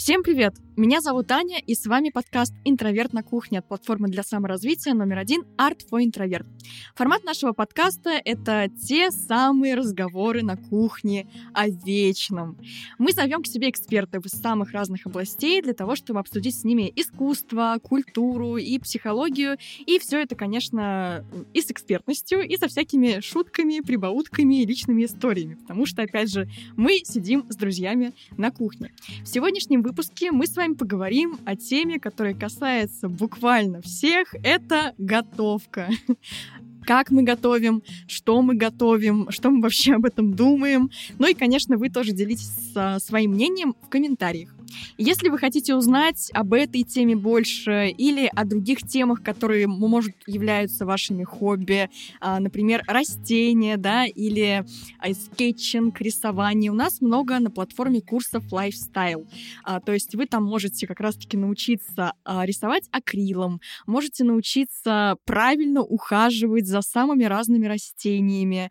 [0.00, 0.54] Всем привет!
[0.76, 5.18] Меня зовут Аня, и с вами подкаст «Интроверт на кухне» от платформы для саморазвития номер
[5.18, 6.46] один «Art for Introvert».
[6.94, 12.56] Формат нашего подкаста— это те самые разговоры на кухне о вечном.
[12.98, 16.90] Мы зовем к себе экспертов из самых разных областей для того, чтобы обсудить с ними
[16.94, 23.80] искусство, культуру и психологию, и все это, конечно, и с экспертностью, и со всякими шутками,
[23.80, 28.92] прибаутками и личными историями, потому что, опять же, мы сидим с друзьями на кухне.
[29.24, 34.34] В сегодняшнем выпуске мы с вами поговорим о теме, которая касается буквально всех.
[34.42, 35.88] Это готовка
[36.86, 40.90] как мы готовим, что мы готовим, что мы вообще об этом думаем.
[41.18, 42.50] Ну и, конечно, вы тоже делитесь
[42.98, 44.54] своим мнением в комментариях.
[44.98, 50.86] Если вы хотите узнать об этой теме больше или о других темах, которые, может, являются
[50.86, 51.88] вашими хобби,
[52.20, 54.64] а, например, растения, да, или
[54.98, 59.26] а, скетчинг, рисование, у нас много на платформе курсов Lifestyle.
[59.64, 66.66] А, то есть вы там можете как раз-таки научиться рисовать акрилом, можете научиться правильно ухаживать
[66.66, 68.70] за самыми разными растениями,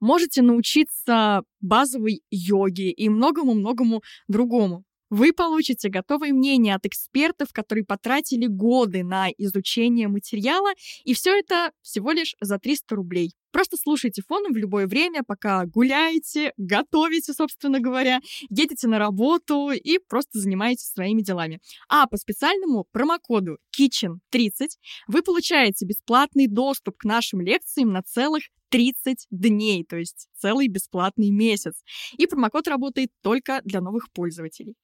[0.00, 4.84] можете научиться базовой йоге и многому-многому другому.
[5.10, 10.70] Вы получите готовое мнение от экспертов, которые потратили годы на изучение материала,
[11.04, 13.34] и все это всего лишь за 300 рублей.
[13.50, 19.98] Просто слушайте фоном в любое время, пока гуляете, готовите, собственно говоря, едете на работу и
[19.98, 21.58] просто занимаетесь своими делами.
[21.88, 24.68] А по специальному промокоду KITCHEN30
[25.08, 31.30] вы получаете бесплатный доступ к нашим лекциям на целых 30 дней, то есть целый бесплатный
[31.30, 31.82] месяц.
[32.16, 34.76] И промокод работает только для новых пользователей.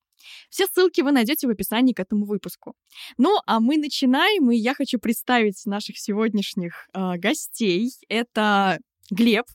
[0.50, 2.74] Все ссылки вы найдете в описании к этому выпуску.
[3.18, 7.90] Ну, а мы начинаем, и я хочу представить наших сегодняшних э, гостей.
[8.08, 8.78] Это
[9.10, 9.46] Глеб,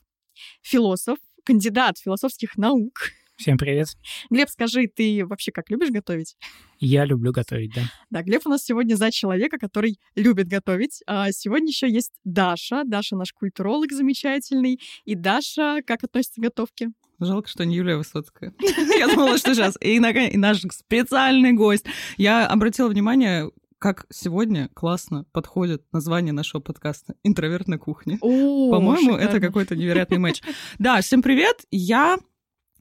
[0.62, 3.10] философ, кандидат философских наук.
[3.36, 3.88] Всем привет.
[4.30, 6.36] Глеб, скажи, ты вообще как любишь готовить?
[6.78, 7.82] Я люблю готовить, да.
[8.10, 11.02] Да, Глеб у нас сегодня за человека, который любит готовить.
[11.06, 12.84] А сегодня еще есть Даша.
[12.84, 14.78] Даша наш культуролог замечательный.
[15.04, 16.90] И Даша, как относится к готовке?
[17.24, 18.54] Жалко, что не Юлия Высоцкая.
[18.98, 19.76] Я думала, что сейчас.
[19.80, 21.86] И, и наш специальный гость.
[22.16, 28.18] Я обратила внимание, как сегодня классно подходит название нашего подкаста «Интроверт на кухне».
[28.18, 30.42] По-моему, это какой-то невероятный матч.
[30.78, 31.64] Да, всем привет.
[31.70, 32.18] Я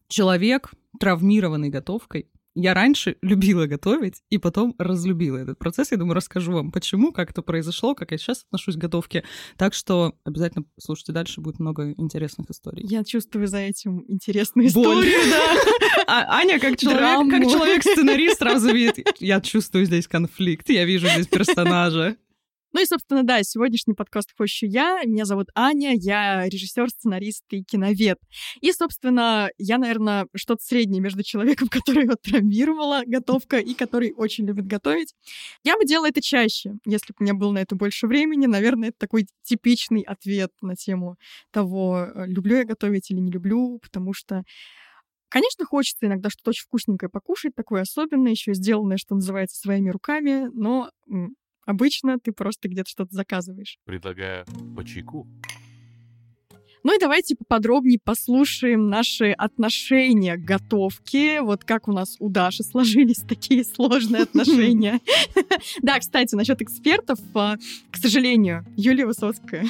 [0.08, 2.30] человек, травмированный готовкой.
[2.54, 5.92] Я раньше любила готовить, и потом разлюбила этот процесс.
[5.92, 9.24] Я думаю, расскажу вам, почему, как это произошло, как я сейчас отношусь к готовке.
[9.58, 12.86] Так что обязательно слушайте дальше, будет много интересных историй.
[12.86, 15.42] Я чувствую за этим интересную историю, да.
[16.08, 21.28] А, Аня, как человек, как человек-сценарист, сразу видит, я чувствую здесь конфликт, я вижу здесь
[21.28, 22.18] персонажа.
[22.74, 25.02] Ну и, собственно, да, сегодняшний подкаст «Хощу я».
[25.04, 28.18] Меня зовут Аня, я режиссер, сценарист и киновед.
[28.62, 34.48] И, собственно, я, наверное, что-то среднее между человеком, который вот травмировала готовка и который очень
[34.48, 35.14] любит готовить.
[35.66, 38.46] Я бы делала это чаще, если бы у меня было на это больше времени.
[38.46, 41.18] Наверное, это такой типичный ответ на тему
[41.52, 44.44] того, э, люблю я готовить или не люблю, потому что
[45.34, 50.50] Конечно, хочется иногда что-то очень вкусненькое покушать, такое особенное, еще сделанное, что называется, своими руками,
[50.54, 50.90] но
[51.66, 53.78] Обычно ты просто где-то что-то заказываешь.
[53.86, 54.46] Предлагаю
[54.76, 55.28] по чайку.
[56.84, 61.42] Ну и давайте поподробнее послушаем наши отношения к готовке.
[61.42, 65.00] Вот как у нас у Даши сложились такие сложные отношения.
[65.82, 67.58] Да, кстати, насчет экспертов, а,
[67.92, 69.66] к сожалению, Юлия Высоцкая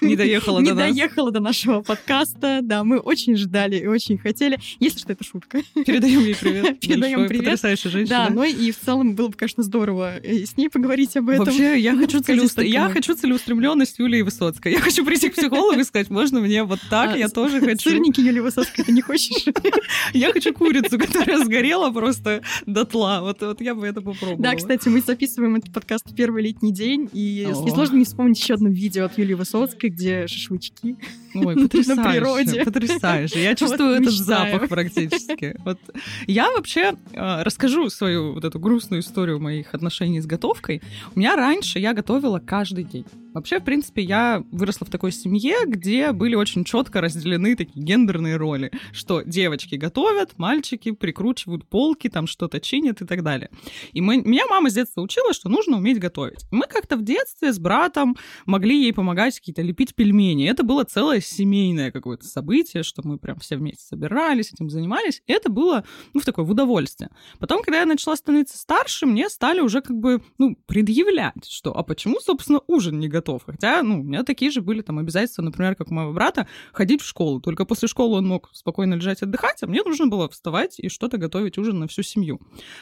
[0.00, 0.86] не доехала до нас.
[0.86, 2.60] Не доехала до нашего подкаста.
[2.62, 4.58] Да, мы очень ждали и очень хотели.
[4.80, 5.62] Если что, это шутка.
[5.74, 6.80] Передаем ей привет.
[6.80, 7.44] Передаем привет.
[7.44, 8.26] Потрясающая женщина.
[8.28, 11.46] Да, ну и в целом было бы, конечно, здорово э, с ней поговорить об этом.
[11.46, 12.62] Вообще, я хочу, целеустр...
[12.62, 14.72] я хочу целеустремленность Юлии Высоцкой.
[14.72, 17.90] Я хочу прийти к психологу и сказать, можно мне вот так, а, я тоже хочу.
[17.90, 19.44] Сырники Юлии Высоцкой ты не хочешь?
[20.12, 23.20] Я хочу курицу, которая сгорела просто дотла.
[23.20, 24.42] Вот, вот я бы это попробовала.
[24.42, 28.54] Да, кстати, мы записываем этот подкаст в первый летний день, и сложно не вспомнить еще
[28.54, 30.96] одно видео от Юлии Высоцкой, где шашлычки
[31.34, 32.64] Ой, потрясающе, на природе.
[32.64, 33.42] Потрясающе.
[33.42, 34.52] Я чувствую вот этот мечтаю.
[34.52, 35.56] запах практически.
[35.64, 35.78] Вот.
[36.26, 40.82] Я вообще э, расскажу свою вот эту грустную историю моих отношений с готовкой.
[41.14, 43.06] У меня раньше я готовила каждый день.
[43.36, 48.36] Вообще, в принципе, я выросла в такой семье, где были очень четко разделены такие гендерные
[48.36, 53.50] роли, что девочки готовят, мальчики прикручивают полки, там что-то чинят и так далее.
[53.92, 56.46] И мы, меня мама с детства учила, что нужно уметь готовить.
[56.50, 58.16] Мы как-то в детстве с братом
[58.46, 60.48] могли ей помогать какие-то лепить пельмени.
[60.48, 65.20] Это было целое семейное какое-то событие, что мы прям все вместе собирались, этим занимались.
[65.26, 65.84] Это было,
[66.14, 67.10] ну, в такое в удовольствие.
[67.38, 71.82] Потом, когда я начала становиться старше, мне стали уже как бы, ну, предъявлять, что, а
[71.82, 73.25] почему, собственно, ужин не готов?
[73.26, 73.42] Готов.
[73.44, 77.02] Хотя, ну, у меня такие же были там обязательства, например, как у моего брата, ходить
[77.02, 77.40] в школу.
[77.40, 81.18] Только после школы он мог спокойно лежать отдыхать, а мне нужно было вставать и что-то
[81.18, 82.40] готовить ужин на всю семью.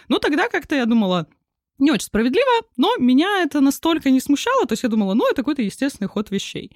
[0.08, 1.26] Ну, тогда как-то я думала,
[1.78, 5.36] не очень справедливо, но меня это настолько не смущало, то есть я думала, ну, это
[5.36, 6.70] какой-то естественный ход вещей.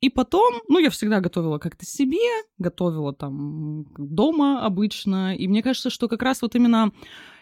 [0.00, 5.90] И потом, ну, я всегда готовила как-то себе, готовила там дома обычно, и мне кажется,
[5.90, 6.92] что как раз вот именно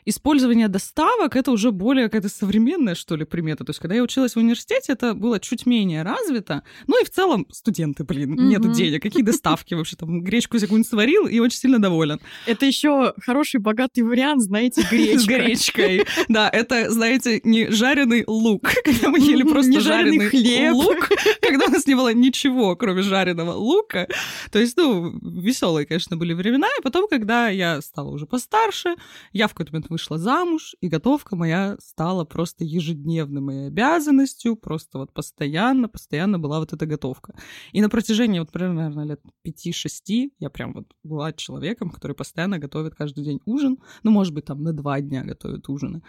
[0.04, 3.64] использование доставок— это уже более какая-то современная, что ли, примета.
[3.64, 6.62] То есть, когда я училась в университете, это было чуть менее развито.
[6.86, 8.44] Ну и в целом студенты, блин, mm-hmm.
[8.44, 9.02] нету денег.
[9.02, 9.96] Какие доставки вообще?
[9.96, 12.20] Там гречку какую-нибудь сварил и очень сильно доволен.
[12.46, 15.18] Это еще хороший, богатый вариант, знаете, гречка.
[15.22, 16.06] С гречкой.
[16.28, 20.74] Да, это, знаете, не жареный лук, когда мы ели просто жареный хлеб.
[20.74, 21.10] лук,
[21.40, 24.08] когда у нас не было ничего, кроме жареного лука.
[24.50, 26.68] То есть, ну, веселые, конечно, были времена.
[26.78, 28.94] И потом, когда я стала уже постарше,
[29.32, 34.98] я в какой-то момент вышла замуж, и готовка моя стала просто ежедневной моей обязанностью, просто
[34.98, 37.34] вот постоянно, постоянно была вот эта готовка.
[37.72, 42.94] И на протяжении вот примерно, лет 5-6 я прям вот была человеком, который постоянно готовит
[42.94, 46.02] каждый день ужин, ну, может быть, там на два дня готовит ужины.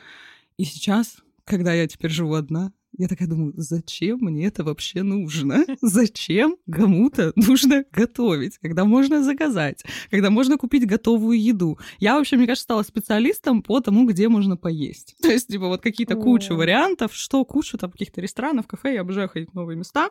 [0.57, 5.65] И сейчас, когда я теперь живу одна, я такая думаю, зачем мне это вообще нужно?
[5.81, 11.79] Зачем кому-то нужно готовить, когда можно заказать, когда можно купить готовую еду?
[11.99, 15.15] Я вообще, мне кажется, стала специалистом по тому, где можно поесть.
[15.21, 19.29] То есть, типа, вот какие-то куча вариантов, что кучу там каких-то ресторанов, кафе, я обожаю
[19.29, 20.09] ходить в новые места.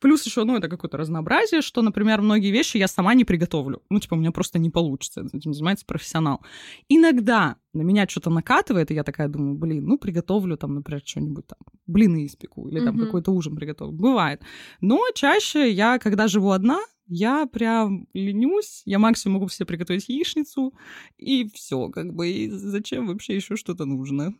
[0.00, 3.82] Плюс еще, ну, это какое-то разнообразие, что, например, многие вещи я сама не приготовлю.
[3.90, 5.26] Ну, типа, у меня просто не получится.
[5.32, 6.40] Этим занимается профессионал.
[6.88, 11.46] Иногда на меня что-то накатывает, и я такая думаю, блин, ну, приготовлю там, например, что-нибудь
[11.46, 13.04] там, блины испеку, или там mm-hmm.
[13.06, 13.96] какой-то ужин приготовлю.
[13.96, 14.40] Бывает.
[14.80, 20.72] Но чаще я, когда живу одна, я прям ленюсь, я максимум могу себе приготовить яичницу,
[21.18, 24.34] и все, как бы, и зачем вообще еще что-то нужно?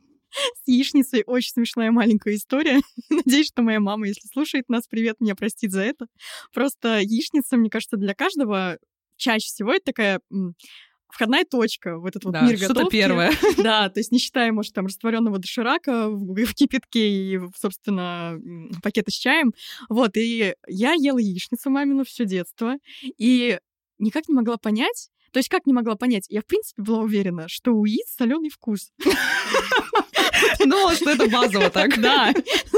[0.65, 2.81] С яичницей очень смешная маленькая история.
[3.11, 6.07] Надеюсь, что моя мама, если слушает нас, привет, меня простит за это.
[6.53, 8.79] Просто яичница, мне кажется, для каждого
[9.17, 10.21] чаще всего это такая
[11.15, 12.97] входная точка в этот вот да, мир что-то готовки.
[12.97, 13.33] первое.
[13.57, 18.39] Да, то есть не считая, может, там растворенного доширака в, в кипятке и, собственно,
[18.83, 19.53] пакеты с чаем.
[19.89, 22.75] Вот, и я ела яичницу мамину все детство,
[23.17, 23.59] и
[23.99, 26.27] никак не могла понять, то есть как не могла понять?
[26.29, 28.93] Я, в принципе, была уверена, что у яиц соленый вкус.
[30.61, 32.01] Думала, что это базово так.
[32.01, 32.33] Да.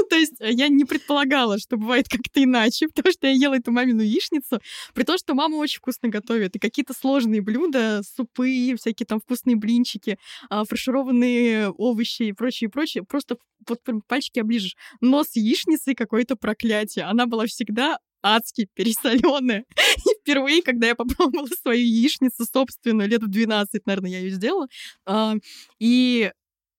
[0.09, 4.01] То есть я не предполагала, что бывает как-то иначе, потому что я ела эту мамину
[4.01, 4.59] яичницу,
[4.93, 6.55] при том, что мама очень вкусно готовит.
[6.55, 10.17] И какие-то сложные блюда, супы, всякие там вкусные блинчики,
[10.49, 13.03] а, фаршированные овощи и прочее, прочее.
[13.03, 13.37] Просто
[13.67, 14.75] вот прям пальчики оближешь.
[15.01, 17.05] Но с яичницей какое-то проклятие.
[17.05, 19.65] Она была всегда адски пересоленая.
[20.05, 24.67] И впервые, когда я попробовала свою яичницу собственную, лет в 12, наверное, я ее сделала,
[25.05, 25.35] а,
[25.79, 26.31] и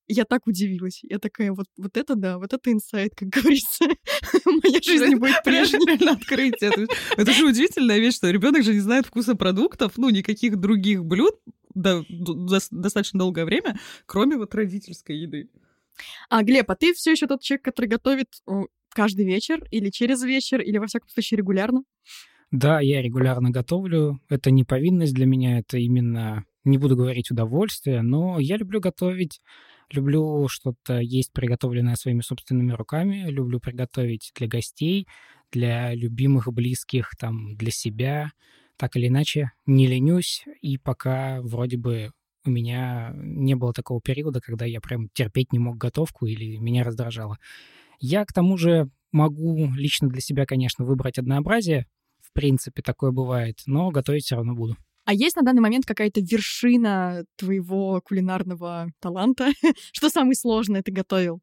[0.08, 1.00] я так удивилась.
[1.02, 3.84] Я такая, вот, вот это да, вот это инсайт, как говорится.
[4.44, 6.08] Моя жизнь будет прежней.
[6.08, 6.88] открытие.
[7.16, 11.34] Это же удивительная вещь, что ребенок же не знает вкуса продуктов, ну, никаких других блюд
[11.75, 15.49] достаточно долгое время, кроме вот родительской еды.
[16.28, 18.28] А, Глеб, а ты все еще тот человек, который готовит
[18.90, 21.82] каждый вечер или через вечер, или, во всяком случае, регулярно?
[22.50, 24.20] Да, я регулярно готовлю.
[24.28, 29.40] Это не повинность для меня, это именно, не буду говорить удовольствие, но я люблю готовить,
[29.93, 35.06] люблю что-то есть приготовленное своими собственными руками, люблю приготовить для гостей,
[35.52, 38.32] для любимых, близких, там, для себя.
[38.76, 42.12] Так или иначе, не ленюсь, и пока вроде бы
[42.44, 46.84] у меня не было такого периода, когда я прям терпеть не мог готовку или меня
[46.84, 47.39] раздражало.
[48.01, 51.86] Я, к тому же, могу лично для себя, конечно, выбрать однообразие.
[52.20, 54.77] В принципе, такое бывает, но готовить все равно буду.
[55.08, 59.48] А есть на данный момент какая-то вершина твоего кулинарного таланта?
[59.93, 61.41] Что самое сложное ты готовил?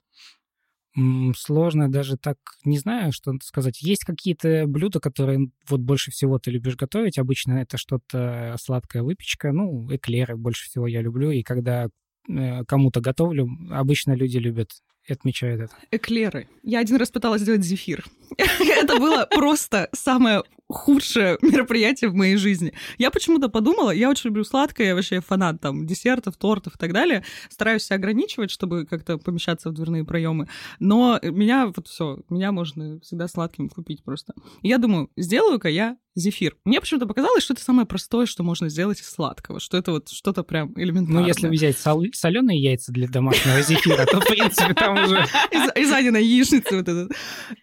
[1.36, 3.81] Сложно даже так, не знаю, что сказать.
[3.81, 7.17] Есть какие-то блюда, которые вот больше всего ты любишь готовить.
[7.17, 9.51] Обычно это что-то сладкая выпечка.
[9.51, 11.31] Ну, эклеры больше всего я люблю.
[11.31, 11.88] И когда
[12.29, 14.69] э, кому-то готовлю, обычно люди любят
[15.10, 15.74] отмечают это.
[15.91, 16.48] Эклеры.
[16.63, 18.05] Я один раз пыталась сделать зефир.
[18.38, 20.43] Это было просто самое
[20.75, 22.74] худшее мероприятие в моей жизни.
[22.98, 26.94] Я почему-то подумала, я очень люблю сладкое, я вообще фанат там десертов, тортов и так
[26.94, 27.24] далее.
[27.50, 30.48] Стараюсь себя ограничивать, чтобы как-то помещаться в дверные проемы.
[30.79, 34.34] Но меня вот все, меня можно всегда сладким купить просто.
[34.62, 36.55] И я думаю, сделаю-ка я зефир.
[36.63, 40.10] Мне почему-то показалось, что это самое простое, что можно сделать из сладкого, что это вот
[40.10, 41.22] что-то прям элементарное.
[41.22, 45.15] Ну, если взять сол- соленые яйца для домашнего зефира, то, в принципе, там уже...
[45.75, 47.12] Из Аниной яичницы вот этот.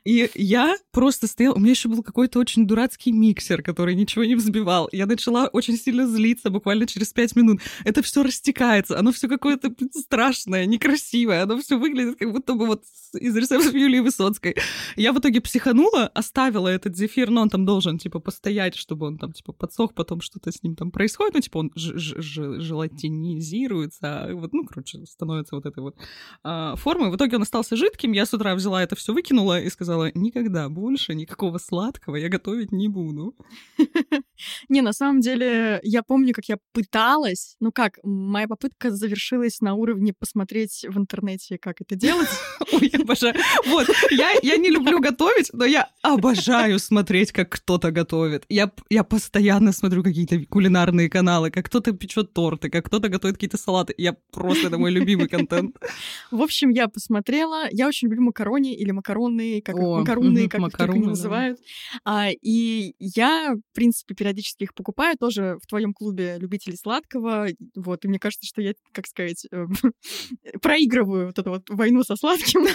[0.04, 1.54] И я просто стояла...
[1.54, 4.88] У меня еще был какой-то очень дурацкий дурацкий миксер, который ничего не взбивал.
[4.92, 7.60] Я начала очень сильно злиться буквально через пять минут.
[7.84, 12.82] Это все растекается, оно все какое-то страшное, некрасивое, оно все выглядит как будто бы вот
[13.14, 14.56] из рецептов Юлии Высоцкой.
[14.96, 19.18] Я в итоге психанула, оставила этот зефир, но он там должен, типа, постоять, чтобы он
[19.18, 24.52] там, типа, подсох, потом что-то с ним там происходит, ну, типа, он желатинизируется, а вот,
[24.52, 25.96] ну, короче, становится вот этой вот
[26.42, 27.10] а, формой.
[27.10, 30.68] В итоге он остался жидким, я с утра взяла это все выкинула и сказала, никогда
[30.68, 33.34] больше никакого сладкого я готовить не буду.
[34.68, 39.74] Не, на самом деле, я помню, как я пыталась, ну как, моя попытка завершилась на
[39.74, 42.28] уровне посмотреть в интернете, как это делать.
[42.72, 43.34] Ой, я обожаю.
[43.66, 48.44] Вот, я, я не люблю готовить, но я обожаю смотреть, как кто-то готовит.
[48.48, 53.58] Я, я постоянно смотрю какие-то кулинарные каналы, как кто-то печет торты, как кто-то готовит какие-то
[53.58, 53.94] салаты.
[53.96, 55.76] Я просто, это мой любимый контент.
[56.30, 57.68] В общем, я посмотрела.
[57.70, 60.86] Я очень люблю макарони или макароны, как О, макаруны, как их да.
[60.86, 61.58] называют.
[62.04, 67.48] А, и я, в принципе, периодически их покупаю тоже в твоем клубе любителей сладкого.
[67.74, 69.66] Вот, и мне кажется, что я, как сказать, э,
[70.62, 72.66] проигрываю вот эту вот войну со сладким.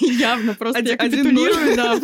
[0.00, 2.00] Явно просто я капитулирую, да,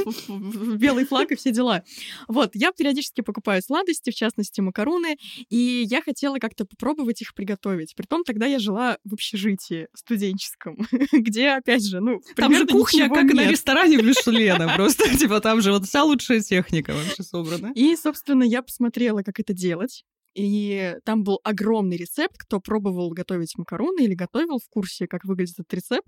[0.76, 1.82] белый флаг и все дела.
[2.28, 5.16] Вот, я периодически покупаю сладости, в частности, макаруны,
[5.48, 7.94] и я хотела как-то попробовать их приготовить.
[7.96, 10.76] Притом тогда я жила в общежитии студенческом,
[11.12, 15.60] где, опять же, ну, Там же кухня, как на ресторане в Мишлена, просто, типа, там
[15.60, 17.72] же вот вся лучшая техника вообще собрана.
[17.74, 20.04] И, собственно, я посмотрела, как это делать.
[20.34, 25.56] И там был огромный рецепт, кто пробовал готовить макароны или готовил в курсе, как выглядит
[25.58, 26.06] этот рецепт.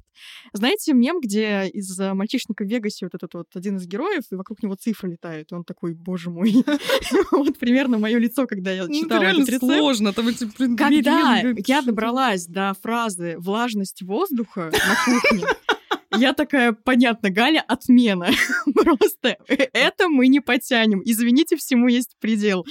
[0.53, 4.63] Знаете мем, где из мальчишника в Вегасе вот этот вот один из героев, и вокруг
[4.63, 6.55] него цифры летают, и он такой, боже мой.
[7.31, 9.65] Вот примерно мое лицо, когда я ну, читала этот рецепт.
[9.65, 10.13] сложно,
[10.77, 15.45] Когда я добралась до фразы «влажность воздуха» на кухне,
[16.19, 18.31] я такая, понятно, Галя, отмена.
[18.75, 21.03] Просто это мы не потянем.
[21.05, 22.67] Извините, всему есть предел.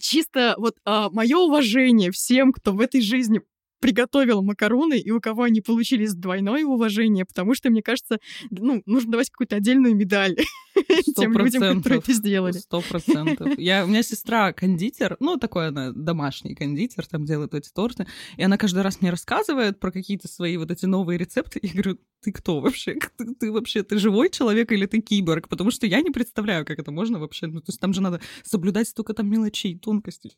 [0.00, 3.40] Чисто вот а, мое уважение всем, кто в этой жизни
[3.80, 8.18] приготовил макароны, и у кого они получились двойное уважение, потому что, мне кажется,
[8.50, 10.36] ну, нужно давать какую-то отдельную медаль
[11.16, 12.58] тем людям, которые это сделали.
[12.58, 13.58] Сто процентов.
[13.58, 18.06] Я, у меня сестра кондитер, ну, такой она домашний кондитер, там делает эти торты,
[18.36, 21.60] и она каждый раз мне рассказывает про какие-то свои вот эти новые рецепты.
[21.62, 22.98] Я говорю, ты кто вообще?
[23.16, 25.48] Ты, ты вообще, ты живой человек или ты киборг?
[25.48, 27.46] Потому что я не представляю, как это можно вообще.
[27.46, 30.36] Ну, то есть там же надо соблюдать столько там мелочей, тонкостей.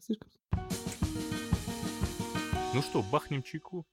[0.00, 0.28] Слишком.
[2.78, 3.84] Ну что, бахнем чайку?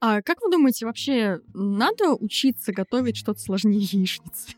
[0.00, 4.48] А как вы думаете, вообще надо учиться готовить что-то сложнее яичницы?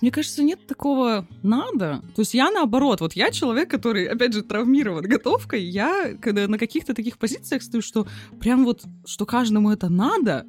[0.00, 2.00] Мне кажется, нет такого надо.
[2.14, 6.56] То есть я наоборот, вот я человек, который, опять же, травмирован готовкой, я когда на
[6.56, 8.06] каких-то таких позициях стою, что
[8.40, 10.46] прям вот, что каждому это надо,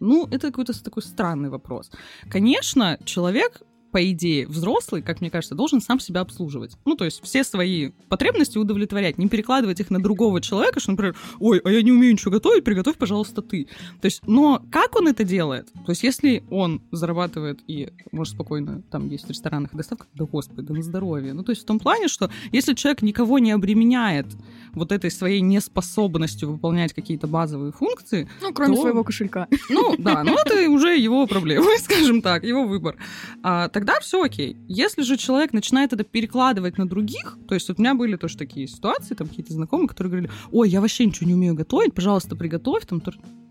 [0.00, 1.90] ну, это какой-то такой странный вопрос.
[2.30, 3.60] Конечно, человек
[3.92, 6.76] по идее, взрослый, как мне кажется, должен сам себя обслуживать.
[6.84, 11.14] Ну, то есть все свои потребности удовлетворять, не перекладывать их на другого человека, что, например,
[11.38, 13.68] ой, а я не умею ничего готовить, приготовь, пожалуйста, ты.
[14.00, 15.70] То есть, но как он это делает?
[15.84, 20.62] То есть, если он зарабатывает и может спокойно, там есть в ресторанах доставка, да господи,
[20.62, 21.34] да на здоровье.
[21.34, 24.26] Ну, то есть в том плане, что если человек никого не обременяет
[24.72, 28.28] вот этой своей неспособностью выполнять какие-то базовые функции...
[28.40, 28.82] Ну, кроме то...
[28.82, 29.48] своего кошелька.
[29.68, 32.96] Ну, да, ну это уже его проблема, скажем так, его выбор.
[33.42, 34.56] А, тогда все окей.
[34.68, 38.36] Если же человек начинает это перекладывать на других, то есть вот у меня были тоже
[38.36, 42.36] такие ситуации, там какие-то знакомые, которые говорили, ой, я вообще ничего не умею готовить, пожалуйста,
[42.36, 42.86] приготовь.
[42.86, 43.02] Там,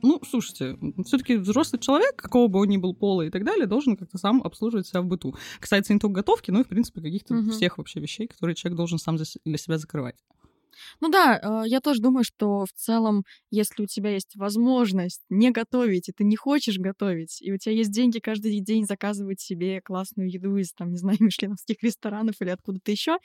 [0.02, 3.98] ну, слушайте, все-таки взрослый человек, какого бы он ни был пола и так далее, должен
[3.98, 5.36] как-то сам обслуживать себя в быту.
[5.60, 7.52] Кстати, не только готовки, но и, в принципе, каких-то угу.
[7.52, 10.16] всех вообще вещей, которые человек должен сам для себя закрывать.
[11.00, 15.52] Ну да, э, я тоже думаю, что в целом, если у тебя есть возможность не
[15.52, 19.82] готовить, и ты не хочешь готовить, и у тебя есть деньги каждый день заказывать себе
[19.82, 23.18] классную еду из, там, не знаю, мишленовских ресторанов или откуда-то еще,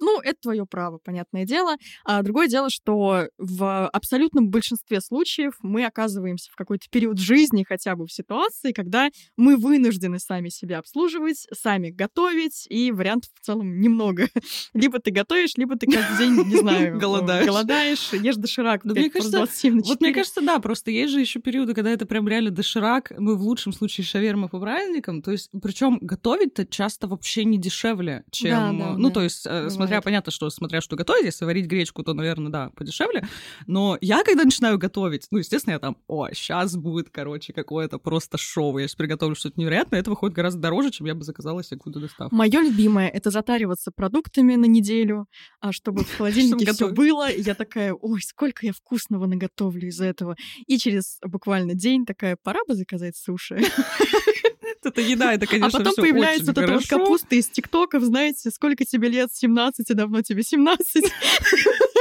[0.00, 1.76] ну, это твое право, понятное дело.
[2.04, 7.96] А другое дело, что в абсолютном большинстве случаев мы оказываемся в какой-то период жизни, хотя
[7.96, 13.80] бы в ситуации, когда мы вынуждены сами себя обслуживать, сами готовить, и вариантов в целом
[13.80, 14.28] немного.
[14.74, 17.46] Либо ты готовишь, либо ты каждый день, не знаю, голодаешь.
[17.46, 18.82] Голодаешь, ешь доширак.
[18.84, 22.28] Да, мне кажется, вот мне кажется, да, просто есть же еще периоды, когда это прям
[22.28, 27.44] реально доширак, ну, в лучшем случае шаверма по праздникам, то есть, причем готовить-то часто вообще
[27.44, 29.14] не дешевле, чем, да, да, ну, да.
[29.14, 29.72] то есть, Бывает.
[29.72, 33.26] смотря, понятно, что, смотря что готовить, если варить гречку, то, наверное, да, подешевле,
[33.66, 38.38] но я, когда начинаю готовить, ну, естественно, я там, о, сейчас будет, короче, какое-то просто
[38.38, 41.78] шоу, я сейчас приготовлю что-то невероятное, это выходит гораздо дороже, чем я бы заказала себе
[41.78, 42.34] какую-то доставку.
[42.34, 45.26] Мое любимое— это затариваться продуктами на неделю,
[45.60, 50.00] а чтобы в холодильнике все было, и я такая, ой, сколько я вкусного наготовлю из
[50.00, 50.36] этого.
[50.66, 53.60] И через буквально день такая, пора бы заказать суши.
[54.82, 58.84] Это еда, это, конечно, А потом появляется вот эта вот капуста из тиктоков, знаете, сколько
[58.84, 61.04] тебе лет, 17, и давно тебе 17.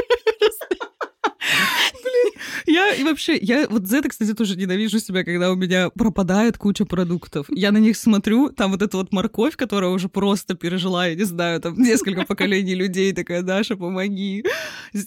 [2.65, 6.58] Я и вообще, я вот за это, кстати, тоже ненавижу себя, когда у меня пропадает
[6.58, 7.48] куча продуктов.
[7.50, 11.24] Я на них смотрю, там вот эта вот морковь, которая уже просто пережила, я не
[11.24, 14.46] знаю, там несколько поколений людей, такая, Даша, помоги,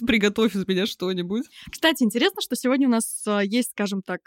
[0.07, 1.47] приготовь из меня что-нибудь.
[1.71, 4.21] Кстати, интересно, что сегодня у нас а, есть, скажем так,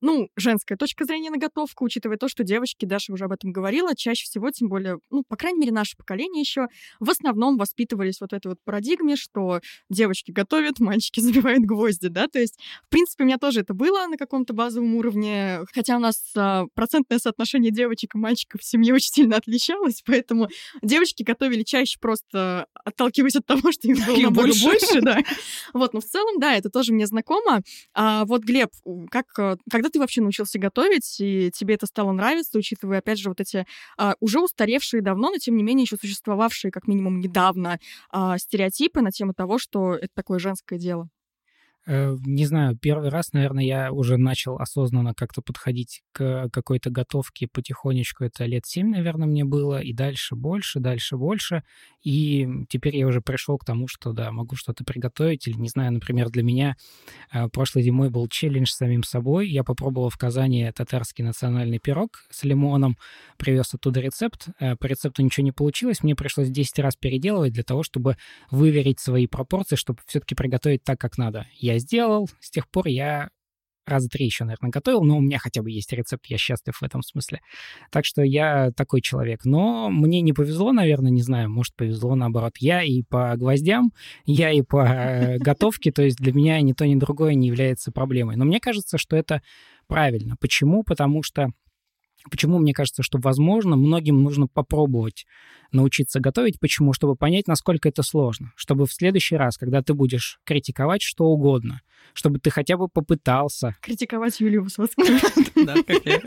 [0.00, 3.94] ну, женская точка зрения на готовку, учитывая то, что девочки, Даша уже об этом говорила,
[3.94, 6.68] чаще всего, тем более, ну, по крайней мере, наше поколение еще
[7.00, 12.38] в основном воспитывались вот этой вот парадигме, что девочки готовят, мальчики забивают гвозди, да, то
[12.38, 16.32] есть, в принципе, у меня тоже это было на каком-то базовом уровне, хотя у нас
[16.36, 20.48] а, процентное соотношение девочек и мальчиков в семье очень сильно отличалось, поэтому
[20.82, 25.18] девочки готовили чаще просто отталкиваясь от того, что их было намного больше, больше да.
[25.72, 27.62] Вот, но в целом, да, это тоже мне знакомо.
[27.94, 28.70] А вот, Глеб,
[29.10, 33.28] как, э, когда ты вообще научился готовить, и тебе это стало нравиться, учитывая, опять же,
[33.28, 33.66] вот эти
[33.96, 37.78] а, уже устаревшие давно, но тем не менее еще существовавшие, как минимум, недавно
[38.10, 41.08] а, стереотипы на тему того, что это такое женское дело?
[41.86, 47.46] Э, не знаю, первый раз, наверное, я уже начал осознанно как-то подходить к какой-то готовке
[47.46, 48.24] потихонечку.
[48.24, 51.62] Это лет семь, наверное, мне было, и дальше больше, дальше больше.
[52.02, 55.46] И теперь я уже пришел к тому, что, да, могу что-то приготовить.
[55.46, 56.76] Или, не знаю, например, для меня
[57.32, 59.48] э, прошлой зимой был челлендж с самим собой.
[59.48, 62.96] Я попробовал в Казани татарский национальный пирог с лимоном,
[63.36, 64.48] привез оттуда рецепт.
[64.58, 68.16] Э, по рецепту ничего не получилось, мне пришлось 10 раз переделывать для того, чтобы
[68.50, 71.46] выверить свои пропорции, чтобы все-таки приготовить так, как надо.
[71.54, 72.28] Я сделал.
[72.40, 73.28] С тех пор я
[73.86, 76.82] раза три еще, наверное, готовил, но у меня хотя бы есть рецепт, я счастлив в
[76.82, 77.40] этом смысле.
[77.90, 79.44] Так что я такой человек.
[79.44, 82.54] Но мне не повезло, наверное, не знаю, может, повезло наоборот.
[82.58, 83.92] Я и по гвоздям,
[84.24, 88.36] я и по готовке, то есть для меня ни то, ни другое не является проблемой.
[88.36, 89.40] Но мне кажется, что это
[89.86, 90.34] правильно.
[90.40, 90.82] Почему?
[90.82, 91.50] Потому что
[92.30, 95.26] Почему мне кажется, что, возможно, многим нужно попробовать
[95.72, 96.60] научиться готовить.
[96.60, 96.92] Почему?
[96.92, 98.52] Чтобы понять, насколько это сложно.
[98.56, 101.80] Чтобы в следующий раз, когда ты будешь критиковать что угодно,
[102.14, 103.76] чтобы ты хотя бы попытался...
[103.80, 105.18] Критиковать Юлию Высоцкую.
[105.66, 106.20] Да, как я.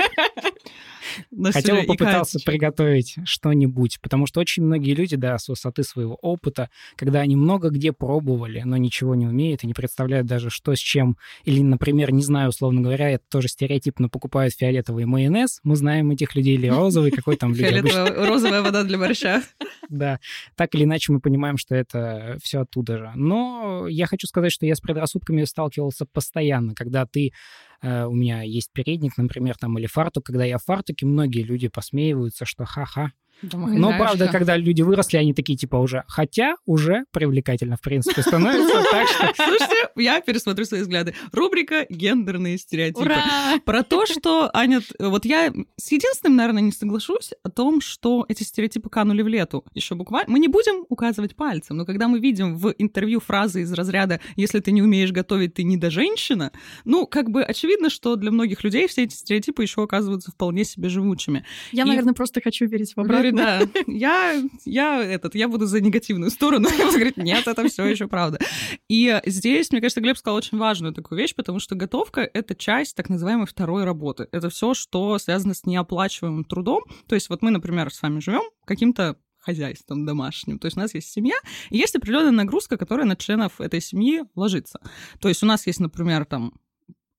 [1.51, 6.69] Хотя бы попытался приготовить что-нибудь, потому что очень многие люди, да, с высоты своего опыта,
[6.95, 10.79] когда они много где пробовали, но ничего не умеют и не представляют даже, что с
[10.79, 15.75] чем, или, например, не знаю, условно говоря, это тоже стереотип, но покупают фиолетовый майонез, мы
[15.75, 17.89] знаем этих людей, или розовый, какой там люди
[18.29, 19.43] Розовая вода для борща.
[19.89, 20.19] Да,
[20.55, 23.11] так или иначе мы понимаем, что это все оттуда же.
[23.15, 27.31] Но я хочу сказать, что я с предрассудками сталкивался постоянно, когда ты
[27.81, 30.25] у меня есть передник, например, там, или фартук.
[30.25, 33.11] Когда я в фартуке, многие люди посмеиваются, что ха-ха,
[33.41, 36.03] но, правда, когда люди выросли, они такие, типа, уже...
[36.07, 38.79] Хотя уже привлекательно, в принципе, становится.
[38.89, 39.33] Так что...
[39.35, 41.13] Слушайте, я пересмотрю свои взгляды.
[41.31, 43.01] Рубрика «Гендерные стереотипы».
[43.01, 43.59] Ура!
[43.65, 48.43] Про то, что, Аня, вот я с единственным, наверное, не соглашусь о том, что эти
[48.43, 49.63] стереотипы канули в лету.
[49.73, 50.31] Еще буквально...
[50.31, 54.59] Мы не будем указывать пальцем, но когда мы видим в интервью фразы из разряда «если
[54.59, 56.51] ты не умеешь готовить, ты не до женщина»,
[56.85, 60.89] ну, как бы очевидно, что для многих людей все эти стереотипы еще оказываются вполне себе
[60.89, 61.45] живучими.
[61.71, 61.87] Я, И...
[61.87, 63.61] наверное, просто хочу верить в обратное да.
[63.87, 66.69] Я, я, этот, я буду за негативную сторону.
[66.77, 68.39] Я буду говорить, нет, это все еще правда.
[68.87, 72.95] И здесь, мне кажется, Глеб сказал очень важную такую вещь, потому что готовка— это часть
[72.95, 74.27] так называемой второй работы.
[74.31, 76.83] Это все, что связано с неоплачиваемым трудом.
[77.07, 80.59] То есть вот мы, например, с вами живем каким-то хозяйством домашним.
[80.59, 81.35] То есть у нас есть семья,
[81.69, 84.79] и есть определенная нагрузка, которая на членов этой семьи ложится.
[85.19, 86.53] То есть у нас есть, например, там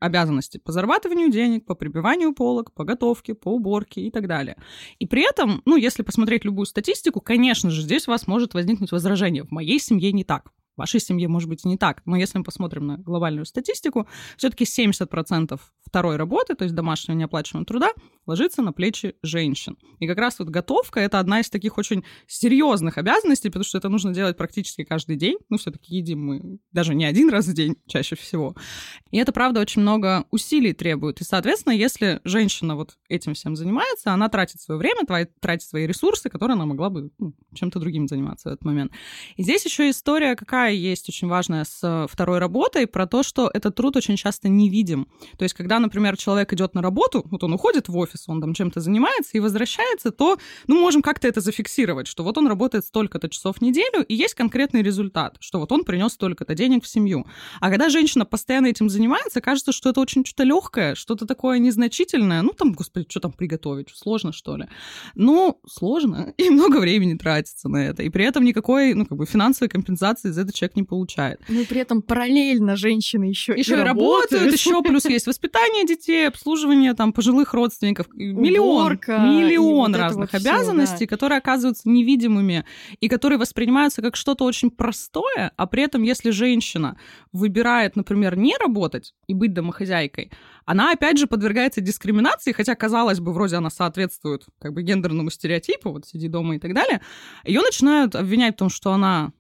[0.01, 4.57] обязанности по зарабатыванию денег, по прибиванию полок, по готовке, по уборке и так далее.
[4.99, 8.93] И при этом, ну, если посмотреть любую статистику, конечно же, здесь у вас может возникнуть
[8.93, 9.45] возражение.
[9.45, 12.03] В моей семье не так вашей семье, может быть, не так.
[12.07, 17.67] Но если мы посмотрим на глобальную статистику, все-таки 70% второй работы, то есть домашнего неоплачиваемого
[17.67, 17.91] труда,
[18.27, 19.77] ложится на плечи женщин.
[19.99, 23.89] И как раз вот готовка— это одна из таких очень серьезных обязанностей, потому что это
[23.89, 25.37] нужно делать практически каждый день.
[25.49, 28.55] Ну, все-таки едим мы даже не один раз в день чаще всего.
[29.11, 31.21] И это, правда, очень много усилий требует.
[31.21, 35.05] И, соответственно, если женщина вот этим всем занимается, она тратит свое время,
[35.41, 38.93] тратит свои ресурсы, которые она могла бы ну, чем-то другим заниматься в этот момент.
[39.37, 43.75] И здесь еще история какая есть очень важная с второй работой, про то, что этот
[43.75, 45.09] труд очень часто невидим.
[45.39, 48.55] То есть, когда, например, человек идет на работу, вот он уходит в офис, он там
[48.55, 53.29] чем-то занимается и возвращается, то, ну, можем как-то это зафиксировать, что вот он работает столько-то
[53.29, 57.27] часов в неделю, и есть конкретный результат, что вот он принес столько-то денег в семью.
[57.61, 62.43] А когда женщина постоянно этим занимается, кажется, что это очень что-то легкое, что-то такое незначительное.
[62.43, 63.91] Ну, там, господи, что там приготовить?
[63.95, 64.67] Сложно, что ли?
[65.15, 68.03] Ну, сложно, и много времени тратится на это.
[68.03, 71.41] И при этом никакой, ну, как бы финансовой компенсации за это этот человек не получает.
[71.49, 75.87] Ну и при этом параллельно женщины еще еще и работают, работают еще плюс есть воспитание
[75.87, 81.11] детей, обслуживание там пожилых родственников, миллион, Уборка, миллион вот разных вот обязанностей, все, да.
[81.11, 82.65] которые оказываются невидимыми
[83.01, 86.99] и которые воспринимаются как что-то очень простое, а при этом, если женщина
[87.33, 90.31] выбирает, например, не работать и быть домохозяйкой,
[90.65, 95.91] она опять же подвергается дискриминации, хотя казалось бы, вроде она соответствует как бы гендерному стереотипу,
[95.91, 97.01] вот сиди дома и так далее.
[97.45, 99.33] Ее начинают обвинять в том, что она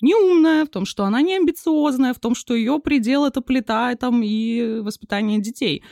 [0.00, 4.22] неумная, в том, что она не амбициозная, в том, что ее предел это плита там,
[4.22, 5.82] и воспитание детей.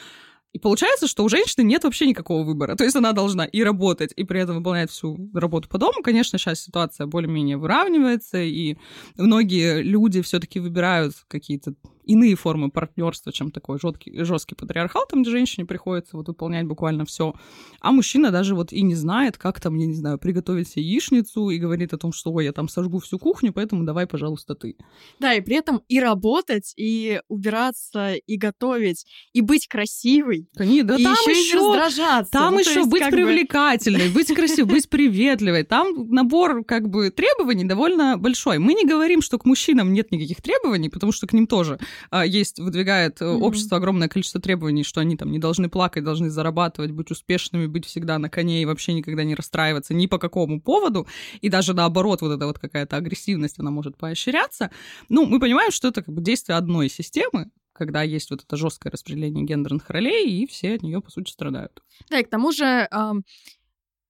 [0.52, 2.76] И получается, что у женщины нет вообще никакого выбора.
[2.76, 6.02] То есть она должна и работать, и при этом выполнять всю работу по дому.
[6.02, 8.78] Конечно, сейчас ситуация более-менее выравнивается, и
[9.18, 11.74] многие люди все-таки выбирают какие-то
[12.06, 17.04] иные формы партнерства, чем такой жесткий, жесткий патриархал, там, где женщине приходится вот выполнять буквально
[17.04, 17.34] все.
[17.80, 21.50] А мужчина даже вот и не знает, как там, я не знаю, приготовить себе яичницу
[21.50, 24.76] и говорит о том, что, ой, я там сожгу всю кухню, поэтому давай, пожалуйста, ты.
[25.18, 30.48] Да, и при этом и работать, и убираться, и готовить, и быть красивой.
[30.54, 32.32] Конечно, да и там еще, еще раздражаться.
[32.32, 34.14] Там ну, еще быть привлекательной, бы...
[34.14, 35.64] быть красивой, быть приветливой.
[35.64, 38.58] Там набор как бы требований довольно большой.
[38.58, 41.78] Мы не говорим, что к мужчинам нет никаких требований, потому что к ним тоже
[42.24, 43.40] есть, выдвигает mm-hmm.
[43.40, 47.86] общество огромное количество требований, что они там не должны плакать, должны зарабатывать, быть успешными, быть
[47.86, 51.06] всегда на коне и вообще никогда не расстраиваться ни по какому поводу.
[51.40, 54.70] И даже наоборот, вот эта вот какая-то агрессивность, она может поощряться.
[55.08, 58.90] Ну, мы понимаем, что это как бы действие одной системы, когда есть вот это жесткое
[58.90, 61.82] распределение гендерных ролей, и все от нее, по сути, страдают.
[62.08, 62.88] Да, и к тому же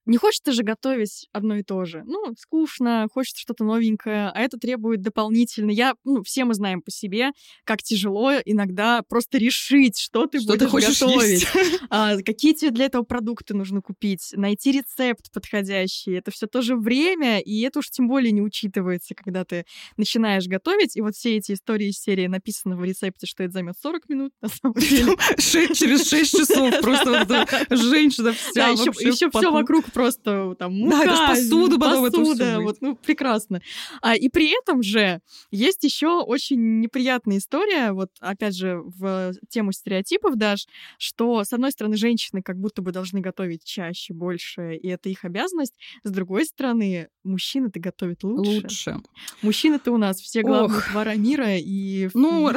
[0.07, 2.03] не хочется же готовить одно и то же.
[2.07, 5.71] Ну, скучно, хочется что-то новенькое, а это требует дополнительно.
[5.71, 7.31] Я, ну, все мы знаем по себе,
[7.65, 11.47] как тяжело иногда просто решить, что ты что будешь ты хочешь готовить.
[11.91, 16.13] А, какие тебе для этого продукты нужно купить, найти рецепт подходящий.
[16.13, 19.67] Это все тоже время, и это уж тем более не учитывается, когда ты
[19.97, 20.97] начинаешь готовить.
[20.97, 24.33] И вот все эти истории из серии написаны в рецепте, что это займет 40 минут,
[24.41, 25.17] на самом деле.
[25.39, 27.27] Через 6 часов просто
[27.71, 32.77] женщина вся еще все вокруг просто там мука, да, это посуду потом посуда, это вот,
[32.83, 33.63] ну, прекрасно.
[34.03, 39.73] А, и при этом же есть еще очень неприятная история, вот опять же в тему
[39.73, 40.65] стереотипов даже,
[40.99, 45.25] что с одной стороны женщины как будто бы должны готовить чаще, больше, и это их
[45.25, 48.51] обязанность, с другой стороны мужчины-то готовят лучше.
[48.51, 48.97] Лучше.
[49.41, 52.11] Мужчины-то у нас все главные повара мира и...
[52.13, 52.53] Ну,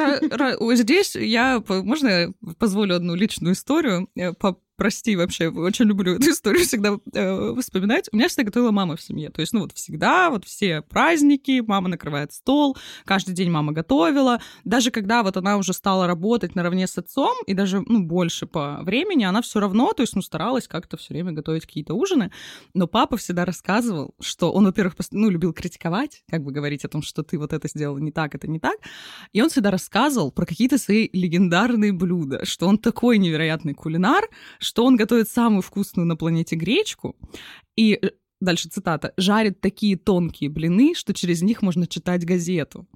[0.75, 4.09] здесь я, можно позволю одну личную историю?
[4.17, 8.09] Э, по прости вообще, очень люблю эту историю всегда э, вспоминать.
[8.11, 9.29] У меня всегда готовила мама в семье.
[9.29, 14.41] То есть, ну вот всегда, вот все праздники, мама накрывает стол, каждый день мама готовила.
[14.63, 18.79] Даже когда вот она уже стала работать наравне с отцом, и даже, ну, больше по
[18.81, 22.31] времени, она все равно, то есть, ну, старалась как-то все время готовить какие-то ужины.
[22.73, 27.01] Но папа всегда рассказывал, что он, во-первых, ну, любил критиковать, как бы говорить о том,
[27.01, 28.77] что ты вот это сделал не так, это не так.
[29.33, 34.23] И он всегда рассказывал про какие-то свои легендарные блюда, что он такой невероятный кулинар,
[34.69, 37.15] что он готовит самую вкусную на планете гречку,
[37.75, 42.87] и э, дальше цитата, жарит такие тонкие блины, что через них можно читать газету.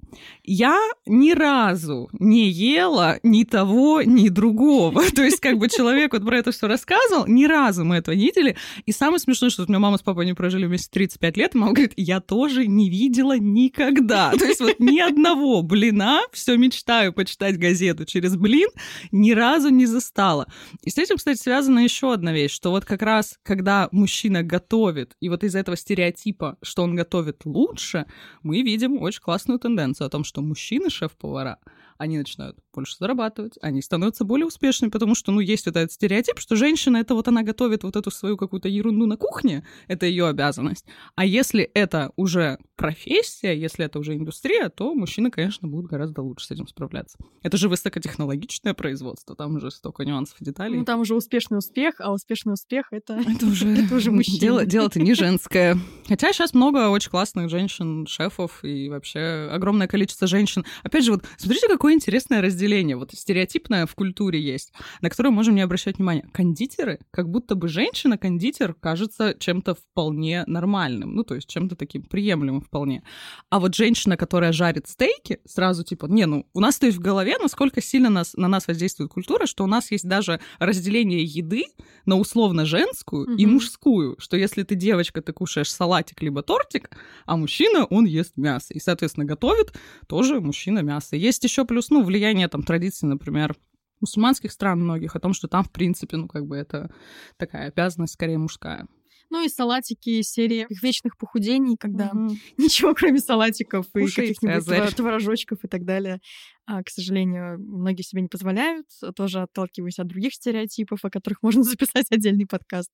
[0.42, 5.02] Я ни разу не ела ни того, ни другого.
[5.14, 8.26] То есть, как бы человек вот про это все рассказывал, ни разу мы этого не
[8.26, 8.56] видели.
[8.86, 11.72] И самое смешное, что у меня мама с папой не прожили вместе 35 лет, мама
[11.72, 14.30] говорит, я тоже не видела никогда.
[14.38, 18.68] То есть вот ни одного блина, все мечтаю почитать газету через блин,
[19.12, 20.46] ни разу не застала.
[20.82, 25.16] И с этим, кстати, связана еще одна вещь, что вот как раз, когда мужчина готовит,
[25.20, 28.06] и вот из этого стереотипа, что он готовит лучше,
[28.42, 31.58] мы видим очень классную тенденцу о том, что мужчины шеф-повара,
[31.98, 36.38] они начинают больше зарабатывать, они становятся более успешными, потому что, ну, есть вот этот стереотип,
[36.38, 40.26] что женщина, это вот она готовит вот эту свою какую-то ерунду на кухне, это ее
[40.26, 40.86] обязанность.
[41.14, 46.46] А если это уже профессия, если это уже индустрия, то мужчины, конечно, будут гораздо лучше
[46.46, 47.18] с этим справляться.
[47.42, 50.78] Это же высокотехнологичное производство, там уже столько нюансов и деталей.
[50.78, 54.40] Ну, там уже успешный успех, а успешный успех— это, это уже, это уже мужчина.
[54.40, 55.78] Дело, дело-то не женское.
[56.08, 60.64] Хотя сейчас много очень классных женщин-шефов и вообще огромное количество женщин.
[60.82, 65.54] Опять же, вот смотрите, интересное разделение разделение, вот стереотипное в культуре есть, на которое можем
[65.54, 66.28] не обращать внимания.
[66.32, 72.60] Кондитеры, как будто бы женщина-кондитер кажется чем-то вполне нормальным, ну, то есть чем-то таким приемлемым
[72.60, 73.02] вполне.
[73.50, 77.36] А вот женщина, которая жарит стейки, сразу типа, не, ну, у нас стоит в голове,
[77.40, 81.64] насколько сильно нас, на нас воздействует культура, что у нас есть даже разделение еды
[82.06, 83.36] на условно женскую mm-hmm.
[83.36, 86.90] и мужскую, что если ты девочка, ты кушаешь салатик либо тортик,
[87.26, 88.74] а мужчина, он ест мясо.
[88.74, 89.72] И, соответственно, готовит
[90.06, 91.16] тоже мужчина мясо.
[91.16, 93.56] Есть еще плюс, ну, влияние там традиций, например,
[94.00, 96.94] мусульманских стран многих, о том, что там, в принципе, ну, как бы это
[97.36, 98.86] такая обязанность скорее мужская.
[99.30, 102.36] Ну и салатики из серии вечных похудений, когда угу.
[102.58, 106.20] ничего кроме салатиков Кушай, и каких-нибудь творожочков и так далее,
[106.64, 111.62] а, к сожалению, многие себе не позволяют, тоже отталкиваясь от других стереотипов, о которых можно
[111.64, 112.90] записать отдельный подкаст.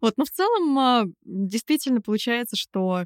[0.00, 3.04] Вот, но в целом а, действительно получается, что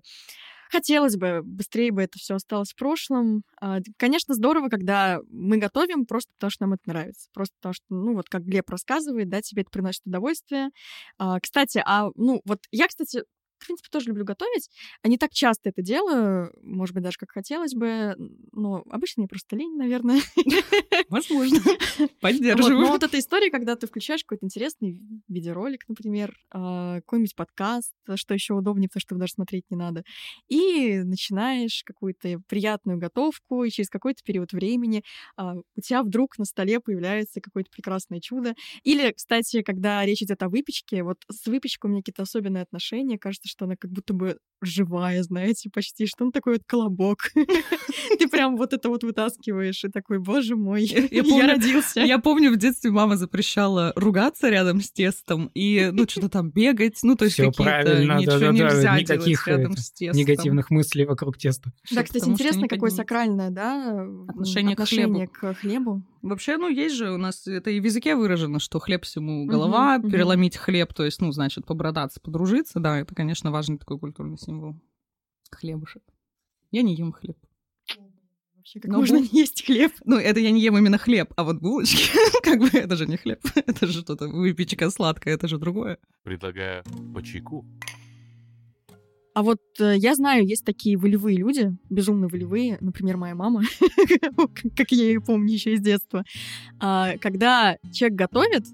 [0.70, 3.42] Хотелось бы, быстрее бы это все осталось в прошлом.
[3.61, 7.28] А, конечно, здорово, когда мы готовим просто потому, что нам это нравится.
[7.35, 10.70] Просто потому, что, ну, вот как Глеб рассказывает, да, тебе это приносит удовольствие.
[11.18, 13.24] А, кстати, а, ну, вот я, кстати,
[13.61, 14.70] в принципе, тоже люблю готовить.
[15.03, 18.14] А не так часто это делаю, может быть, даже как хотелось бы.
[18.53, 20.20] Но обычно я просто лень, наверное.
[21.09, 21.61] Возможно.
[22.20, 22.61] Поддерживаю.
[22.81, 27.94] Вот, но вот эта история, когда ты включаешь какой-то интересный видеоролик, например, а, какой-нибудь подкаст,
[28.14, 30.05] что еще удобнее, потому что его даже смотреть не надо,
[30.49, 35.03] и начинаешь какую-то приятную готовку, и через какой-то период времени
[35.37, 38.55] а, у тебя вдруг на столе появляется какое-то прекрасное чудо.
[38.83, 43.18] Или, кстати, когда речь идет о выпечке, вот с выпечкой у меня какие-то особенные отношения.
[43.18, 47.30] Кажется, что она как будто бы живая, знаете, почти, что он такой вот колобок.
[48.18, 52.00] Ты прям вот это вот вытаскиваешь и такой, боже мой, я родился.
[52.00, 56.98] Я помню, в детстве мама запрещала ругаться рядом с тестом и, ну, что-то там бегать,
[57.02, 60.18] ну, то есть какие-то ничего нельзя никаких рядом с тестом.
[60.18, 61.72] негативных мыслей вокруг теста.
[61.90, 66.02] Да, кстати, интересно, какое сакральное, да, отношение к хлебу.
[66.22, 69.96] Вообще, ну, есть же у нас, это и в языке выражено, что хлеб всему голова,
[69.96, 70.64] угу, переломить угу.
[70.64, 74.76] хлеб, то есть, ну, значит, побродаться, подружиться, да, это, конечно, важный такой культурный символ.
[75.50, 76.02] Хлебушек.
[76.70, 77.38] Я не ем хлеб.
[78.54, 79.22] Вообще, как Но можно бу...
[79.22, 79.92] не есть хлеб?
[80.04, 82.11] Ну, это я не ем именно хлеб, а вот булочки,
[82.42, 85.98] как бы это же не хлеб, это же что-то выпечка сладкая, это же другое.
[86.22, 87.64] Предлагаю по чайку.
[89.33, 93.62] А вот э, я знаю, есть такие волевые люди, безумно волевые, например, моя мама,
[94.77, 96.25] как я ее помню еще из детства,
[96.81, 98.66] а, когда человек готовит,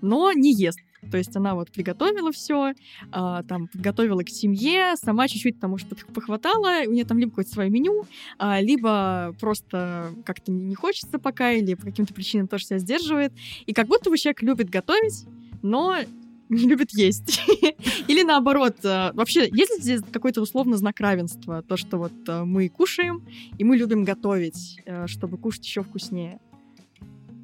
[0.00, 0.78] но не ест.
[1.10, 2.74] То есть она вот приготовила все,
[3.10, 7.52] а, там подготовила к семье, сама чуть-чуть потому что похватала, у нее там либо какое-то
[7.52, 8.04] свое меню,
[8.38, 13.32] а, либо просто как-то не хочется пока, или по каким-то причинам тоже себя сдерживает.
[13.66, 15.26] И как будто бы человек любит готовить,
[15.62, 15.96] но
[16.50, 17.40] не любит есть.
[18.08, 21.62] Или наоборот, э, вообще, есть ли здесь какой-то условно знак равенства?
[21.62, 26.40] То, что вот э, мы кушаем, и мы любим готовить, э, чтобы кушать еще вкуснее.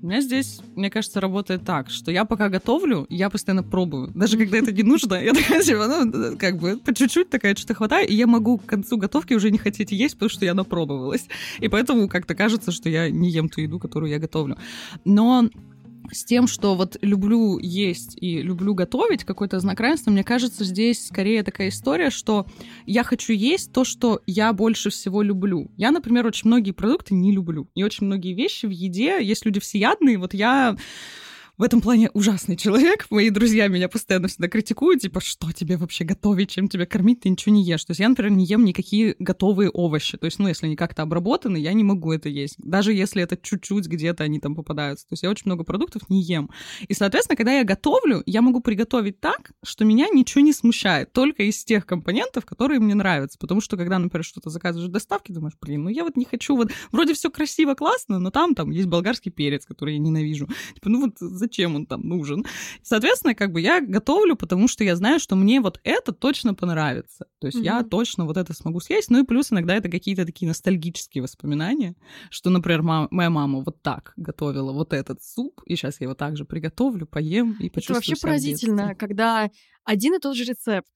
[0.02, 4.10] У меня здесь, мне кажется, работает так, что я пока готовлю, я постоянно пробую.
[4.14, 7.74] Даже когда это не нужно, я такая, типа, ну, как бы, по чуть-чуть такая что-то
[7.74, 11.26] хватает, и я могу к концу готовки уже не хотеть есть, потому что я напробовалась.
[11.60, 14.58] И поэтому как-то кажется, что я не ем ту еду, которую я готовлю.
[15.04, 15.48] Но
[16.12, 21.06] с тем, что вот люблю есть и люблю готовить, какой-то знак равенства, мне кажется, здесь
[21.06, 22.46] скорее такая история, что
[22.86, 25.70] я хочу есть то, что я больше всего люблю.
[25.76, 27.68] Я, например, очень многие продукты не люблю.
[27.74, 30.76] И очень многие вещи в еде, есть люди всеядные, вот я
[31.58, 33.06] в этом плане ужасный человек.
[33.10, 37.30] Мои друзья меня постоянно всегда критикуют, типа, что тебе вообще готовить, чем тебя кормить, ты
[37.30, 37.84] ничего не ешь.
[37.84, 40.18] То есть я, например, не ем никакие готовые овощи.
[40.18, 42.56] То есть, ну, если они как-то обработаны, я не могу это есть.
[42.58, 45.06] Даже если это чуть-чуть где-то они там попадаются.
[45.08, 46.50] То есть я очень много продуктов не ем.
[46.88, 51.12] И, соответственно, когда я готовлю, я могу приготовить так, что меня ничего не смущает.
[51.12, 53.38] Только из тех компонентов, которые мне нравятся.
[53.38, 56.54] Потому что, когда, например, что-то заказываешь в доставке, думаешь, блин, ну я вот не хочу
[56.54, 56.70] вот...
[56.92, 60.48] Вроде все красиво, классно, но там, там есть болгарский перец, который я ненавижу.
[60.74, 61.14] Типа, ну вот
[61.46, 62.44] зачем он там нужен.
[62.82, 67.26] Соответственно, как бы я готовлю, потому что я знаю, что мне вот это точно понравится.
[67.40, 67.64] То есть mm-hmm.
[67.64, 69.10] я точно вот это смогу съесть.
[69.10, 71.94] Ну и плюс иногда это какие-то такие ностальгические воспоминания,
[72.30, 76.14] что, например, мама, моя мама вот так готовила вот этот суп, и сейчас я его
[76.14, 79.50] также приготовлю, поем и почувствую Это вообще поразительно, когда
[79.84, 80.90] один и тот же рецепт,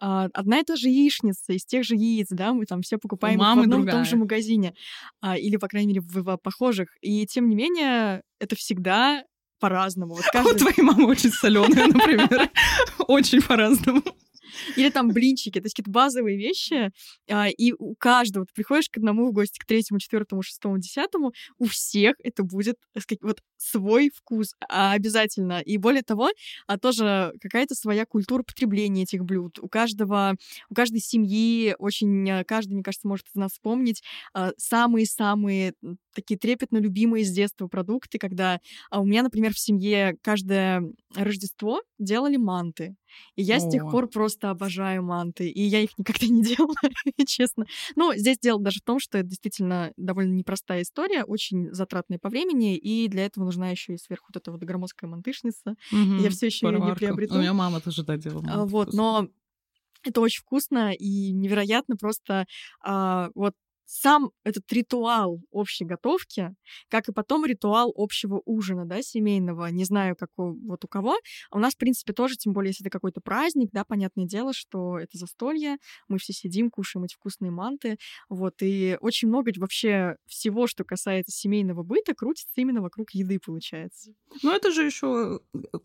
[0.00, 3.38] а, одна и та же яичница из тех же яиц, да, мы там все покупаем
[3.38, 4.74] в одном и том же магазине,
[5.20, 6.88] а, или, по крайней мере, в похожих.
[7.00, 9.24] И тем не менее, это всегда
[9.58, 10.14] по-разному.
[10.14, 10.54] Вот каждый...
[10.54, 12.50] У твоей мамы очень соленая, например.
[13.08, 14.02] Очень по-разному.
[14.76, 16.90] Или там блинчики, то есть какие-то базовые вещи,
[17.30, 21.32] а, и у каждого, ты приходишь к одному в гости, к третьему, четвертому, шестому, десятому,
[21.58, 22.76] у всех это будет
[23.22, 25.60] вот свой вкус а, обязательно.
[25.60, 26.30] И более того,
[26.66, 29.58] а тоже какая-то своя культура потребления этих блюд.
[29.60, 30.34] У каждого,
[30.70, 34.02] у каждой семьи очень, а, каждый, мне кажется, может из нас вспомнить
[34.34, 35.74] а, самые-самые
[36.14, 40.82] такие трепетно любимые с детства продукты, когда у меня, например, в семье каждое
[41.14, 42.96] Рождество делали манты.
[43.36, 43.60] И я О.
[43.60, 45.48] с тех пор просто обожаю манты.
[45.48, 46.74] И я их никогда не делала,
[47.26, 47.66] честно.
[47.96, 52.28] Но здесь дело даже в том, что это действительно довольно непростая история, очень затратная по
[52.28, 55.76] времени, и для этого нужна еще и сверху вот эта вот громоздкая мантышница.
[55.92, 57.34] Угу, я все еще ее не приобрету.
[57.34, 58.44] У меня мама тоже да делала.
[58.48, 59.28] А, вот, но
[60.02, 62.46] это очень вкусно и невероятно просто
[62.82, 63.54] а, вот
[63.90, 66.54] сам этот ритуал общей готовки,
[66.90, 71.16] как и потом ритуал общего ужина, да, семейного, не знаю, как у, вот у кого,
[71.50, 74.52] а у нас, в принципе, тоже, тем более, если это какой-то праздник, да, понятное дело,
[74.52, 77.96] что это застолье, мы все сидим, кушаем эти вкусные манты,
[78.28, 84.12] вот, и очень много вообще всего, что касается семейного быта, крутится именно вокруг еды, получается.
[84.42, 85.40] Ну, это же еще...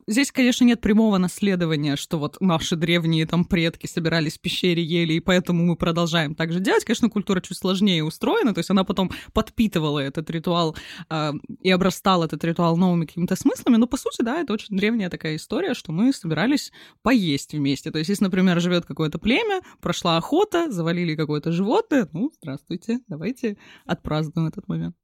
[0.08, 5.14] Здесь, конечно, нет прямого наследования, что вот наши древние там предки собирались в пещере, ели,
[5.14, 6.84] и поэтому мы продолжаем так же делать.
[6.84, 10.76] Конечно, культура чуть сложнее сложнее устроена, то есть она потом подпитывала этот ритуал
[11.10, 15.10] э, и обрастала этот ритуал новыми какими-то смыслами, но по сути, да, это очень древняя
[15.10, 16.72] такая история, что мы собирались
[17.04, 17.92] поесть вместе.
[17.92, 23.58] То есть если, например, живет какое-то племя, прошла охота, завалили какое-то животное, ну, здравствуйте, давайте
[23.86, 24.96] отпразднуем этот момент.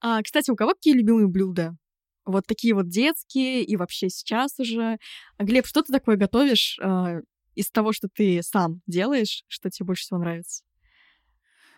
[0.00, 1.76] А, кстати, у кого какие любимые блюда?
[2.24, 4.98] Вот такие вот детские и вообще сейчас уже.
[5.38, 7.20] Глеб, что ты такое готовишь э,
[7.56, 10.62] из того, что ты сам делаешь, что тебе больше всего нравится?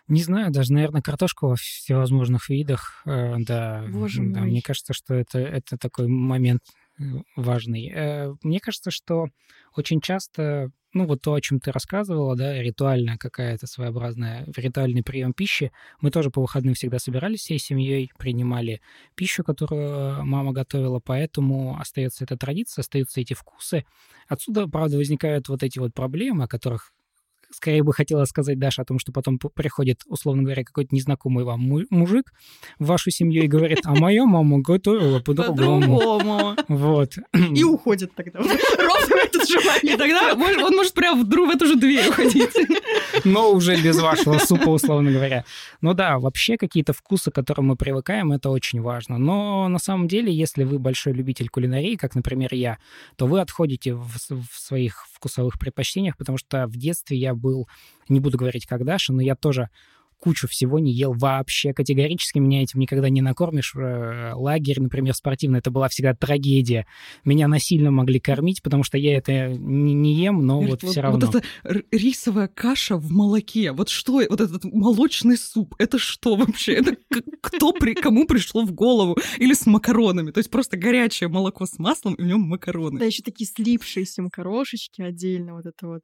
[0.07, 3.01] Не знаю, даже, наверное, картошку во всевозможных видах.
[3.05, 4.49] Э, да, Боже да, мой.
[4.49, 6.61] мне кажется, что это, это такой момент
[6.99, 7.03] э,
[7.35, 7.91] важный.
[7.91, 9.25] Э, мне кажется, что
[9.75, 15.33] очень часто, ну вот то, о чем ты рассказывала, да, ритуальная какая-то своеобразная, ритуальный прием
[15.33, 18.81] пищи, мы тоже по выходным всегда собирались всей семьей, принимали
[19.15, 23.85] пищу, которую мама готовила, поэтому остается эта традиция, остаются эти вкусы.
[24.27, 26.91] Отсюда, правда, возникают вот эти вот проблемы, о которых
[27.55, 31.61] скорее бы хотела сказать Даша о том, что потом приходит, условно говоря, какой-то незнакомый вам
[31.89, 32.33] мужик
[32.79, 36.55] в вашу семью и говорит, а моя мама готовила по-другому.
[36.67, 37.17] Вот.
[37.33, 38.39] И уходит тогда.
[38.39, 39.57] Ровно этот же.
[39.83, 42.51] И тогда он может прямо в эту же дверь уходить.
[43.23, 45.45] Но уже без вашего супа, условно говоря.
[45.81, 49.17] Ну да, вообще какие-то вкусы, к которым мы привыкаем, это очень важно.
[49.17, 52.77] Но на самом деле, если вы большой любитель кулинарии, как, например, я,
[53.15, 57.67] то вы отходите в, в своих вкусовых предпочтениях, потому что в детстве я был,
[58.09, 59.69] не буду говорить как Даша, но я тоже
[60.19, 61.73] кучу всего не ел вообще.
[61.73, 63.73] Категорически меня этим никогда не накормишь.
[63.75, 66.85] Э, лагерь, например, спортивный, это была всегда трагедия.
[67.23, 70.91] Меня насильно могли кормить, потому что я это не, не ем, но Говорит, вот, вот
[70.91, 71.25] все равно.
[71.25, 76.73] Вот эта рисовая каша в молоке, вот что, вот этот молочный суп, это что вообще?
[76.73, 76.97] Это
[77.41, 79.17] кто, при, кому пришло в голову?
[79.37, 80.31] Или с макаронами?
[80.31, 82.99] То есть просто горячее молоко с маслом, и в нем макароны.
[82.99, 86.03] Да, еще такие слипшиеся макарошечки отдельно, вот это вот.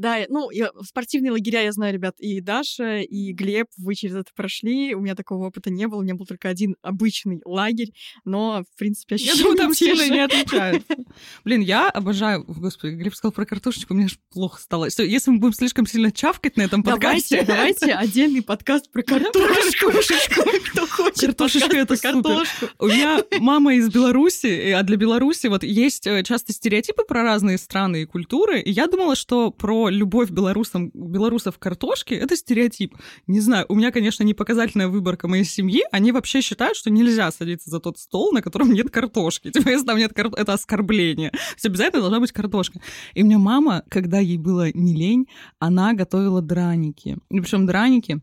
[0.00, 4.16] Да, ну, я, в спортивные лагеря я знаю, ребят, и Даша, и Глеб, вы через
[4.16, 4.94] это прошли.
[4.94, 5.98] У меня такого опыта не было.
[5.98, 7.92] У меня был только один обычный лагерь,
[8.24, 10.96] но, в принципе, Я думаю, там сильно не отличается.
[11.44, 12.44] Блин, я обожаю...
[12.46, 14.86] Господи, Глеб сказал про картошечку, мне аж плохо стало.
[14.86, 17.44] Если мы будем слишком сильно чавкать на этом подкасте...
[17.44, 19.90] Давайте, давайте отдельный подкаст про картошечку.
[20.72, 22.48] Кто хочет Картошечка— это супер.
[22.78, 27.58] У меня мама из Беларуси, а для Беларуси вот есть э, часто стереотипы про разные
[27.58, 32.96] страны и культуры, и я думала, что про любовь белорусам, белорусов к картошке— это стереотип.
[33.26, 35.82] Не знаю, у меня, конечно, не показательная выборка моей семьи.
[35.92, 39.50] Они вообще считают, что нельзя садиться за тот стол, на котором нет картошки.
[39.52, 41.32] Типа, если там нет картошки, это оскорбление.
[41.56, 42.80] Все обязательно должна быть картошка.
[43.14, 45.26] И у меня мама, когда ей было не лень,
[45.58, 47.18] она готовила драники.
[47.30, 48.20] И причем драники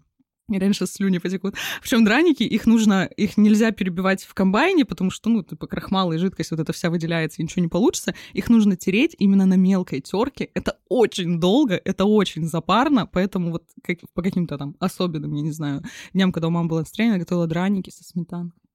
[0.51, 1.55] и раньше слюни потекут.
[1.81, 6.17] Причем драники, их нужно, их нельзя перебивать в комбайне, потому что, ну, типа, крахмал и
[6.17, 8.15] жидкость вот это вся выделяется, и ничего не получится.
[8.33, 10.49] Их нужно тереть именно на мелкой терке.
[10.53, 15.51] Это очень долго, это очень запарно, поэтому вот как, по каким-то там особенным, я не
[15.51, 15.83] знаю,
[16.13, 18.66] дням, когда у мамы было настроение, я готовила драники со сметанкой.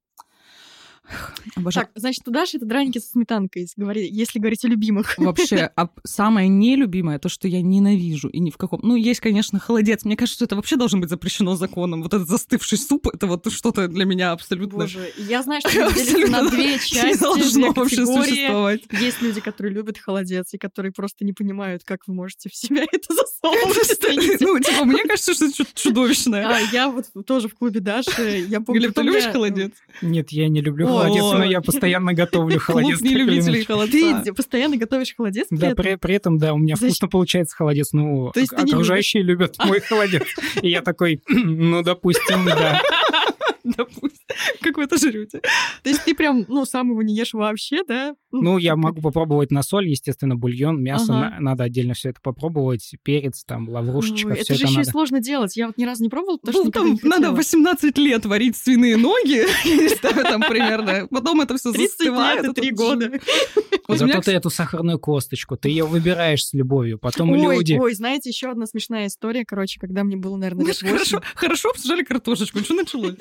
[1.57, 1.87] Обожаю.
[1.87, 5.15] Так, значит, у Даши это драники со сметанкой, если говорить о любимых.
[5.19, 8.81] Вообще, а самое нелюбимое, то, что я ненавижу, и ни в каком...
[8.83, 10.05] Ну, есть, конечно, холодец.
[10.05, 12.03] Мне кажется, что это вообще должно быть запрещено законом.
[12.03, 14.81] Вот этот застывший суп, это вот что-то для меня абсолютно...
[14.81, 18.83] Боже, я знаю, что это делится на две части, должно вообще существовать.
[18.93, 22.85] Есть люди, которые любят холодец, и которые просто не понимают, как вы можете в себя
[22.91, 24.41] это засовывать.
[24.41, 26.47] Ну, типа, мне кажется, что это чудовищное.
[26.47, 28.83] А, я вот тоже в клубе Даши, я помню...
[28.83, 29.73] Глеб, ты любишь холодец?
[30.01, 32.99] Нет, я не люблю холодец, но я постоянно готовлю холодец.
[32.99, 34.23] Клуб нелюбителей холодца.
[34.25, 37.93] Ты постоянно готовишь холодец Да, при этом, да, у меня вкусно получается холодец.
[37.93, 40.23] Ну, окружающие любят мой холодец.
[40.61, 42.81] И я такой, ну, допустим, да.
[43.65, 44.22] Допустим.
[44.61, 45.41] Как вы это жрете?
[45.83, 48.15] То есть ты прям, ну, сам его не ешь вообще, да?
[48.31, 51.13] Ну, я могу попробовать на соль, естественно, бульон, мясо.
[51.15, 51.37] Ага.
[51.41, 52.95] Надо отдельно все это попробовать.
[53.03, 54.91] Перец, там, лаврушечка, Ой, все это же еще надо.
[54.91, 55.57] сложно делать.
[55.57, 58.97] Я вот ни разу не пробовала, потому ну, что там надо 18 лет варить свиные
[58.97, 61.07] ноги, я не знаю, там примерно.
[61.11, 62.45] Потом это все застывает.
[62.45, 63.13] это 3 года.
[63.89, 66.99] Зато ты эту сахарную косточку, ты ее выбираешь с любовью.
[66.99, 67.75] Потом люди...
[67.75, 71.19] Ой, знаете, еще одна смешная история, короче, когда мне было, наверное, лет 8.
[71.35, 73.17] Хорошо обсуждали картошечку, что началось?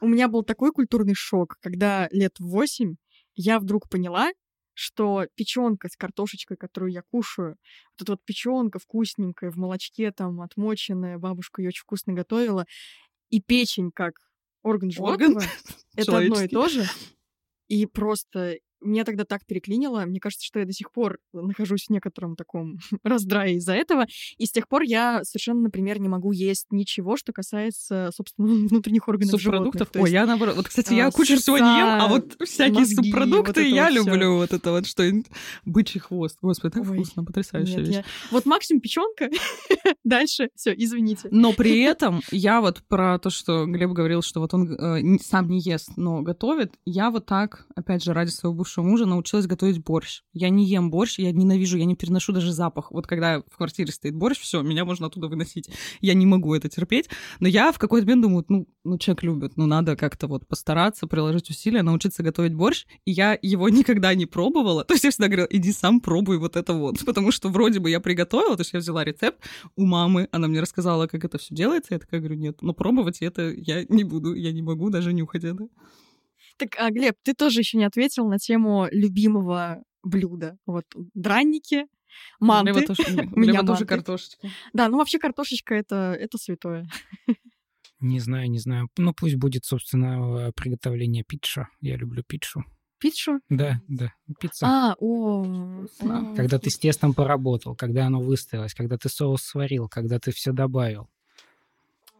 [0.00, 2.96] У меня был такой культурный шок, когда лет в 8
[3.34, 4.30] я вдруг поняла,
[4.74, 7.56] что печенка с картошечкой, которую я кушаю,
[7.92, 12.66] вот эта вот печенка вкусненькая, в молочке там отмоченная, бабушка ее очень вкусно готовила,
[13.30, 14.14] и печень как
[14.62, 15.38] орган животного.
[15.38, 15.48] Орган?
[15.96, 16.84] Это одно и то же.
[17.68, 20.04] И просто меня тогда так переклинило.
[20.04, 24.06] Мне кажется, что я до сих пор нахожусь в некотором таком раздрае из-за этого.
[24.38, 29.08] И с тех пор я совершенно, например, не могу есть ничего, что касается, собственно, внутренних
[29.08, 29.88] органов Субпродуктов?
[29.94, 30.56] Ой, я наоборот.
[30.56, 33.90] Вот, кстати, я а, кучу всего не ем, а вот всякие мозги, субпродукты вот я
[33.90, 34.14] люблю.
[34.16, 34.36] Всё.
[34.36, 35.26] Вот это вот что-нибудь.
[35.64, 36.38] Бычий хвост.
[36.42, 37.96] Господи, так Ой, вкусно, потрясающая нет, вещь.
[37.96, 38.04] Я...
[38.30, 39.30] Вот максимум печенка.
[40.04, 41.28] Дальше все, извините.
[41.30, 45.48] Но при этом я вот про то, что Глеб говорил, что вот он э, сам
[45.48, 49.82] не ест, но готовит, я вот так, опять же, ради своего бывшего мужа научилась готовить
[49.82, 50.22] борщ.
[50.32, 52.90] Я не ем борщ, я ненавижу, я не переношу даже запах.
[52.90, 55.70] Вот когда в квартире стоит борщ, все, меня можно оттуда выносить.
[56.00, 57.08] Я не могу это терпеть.
[57.40, 61.06] Но я в какой-то момент думаю, ну, ну человек любит, ну надо как-то вот постараться,
[61.06, 62.86] приложить усилия, научиться готовить борщ.
[63.04, 64.84] И я его никогда не пробовала.
[64.84, 66.98] То есть я всегда говорила, иди сам пробуй вот это вот.
[67.06, 69.40] Потому что вроде бы я приготовила, то есть я взяла рецепт
[69.76, 71.94] у мамы, она мне рассказала, как это все делается.
[71.94, 75.44] Я такая говорю, нет, но пробовать это я не буду, я не могу даже нюхать
[75.44, 75.68] это.
[76.56, 80.56] Так, а, Глеб, ты тоже еще не ответил на тему любимого блюда.
[80.66, 80.84] Вот
[81.14, 81.86] драники,
[82.40, 82.72] манты.
[82.72, 84.48] Глеба тоже, У меня тоже картошечка.
[84.72, 86.88] Да, ну вообще картошечка это, это святое.
[88.00, 88.88] Не знаю, не знаю.
[88.98, 91.68] Ну пусть будет, собственно, приготовление питша.
[91.80, 92.64] Я люблю питшу.
[92.98, 93.40] Питшу?
[93.50, 94.66] Да, да, пицца.
[94.66, 95.86] А, о,
[96.34, 100.52] Когда ты с тестом поработал, когда оно выстоялось, когда ты соус сварил, когда ты все
[100.52, 101.08] добавил.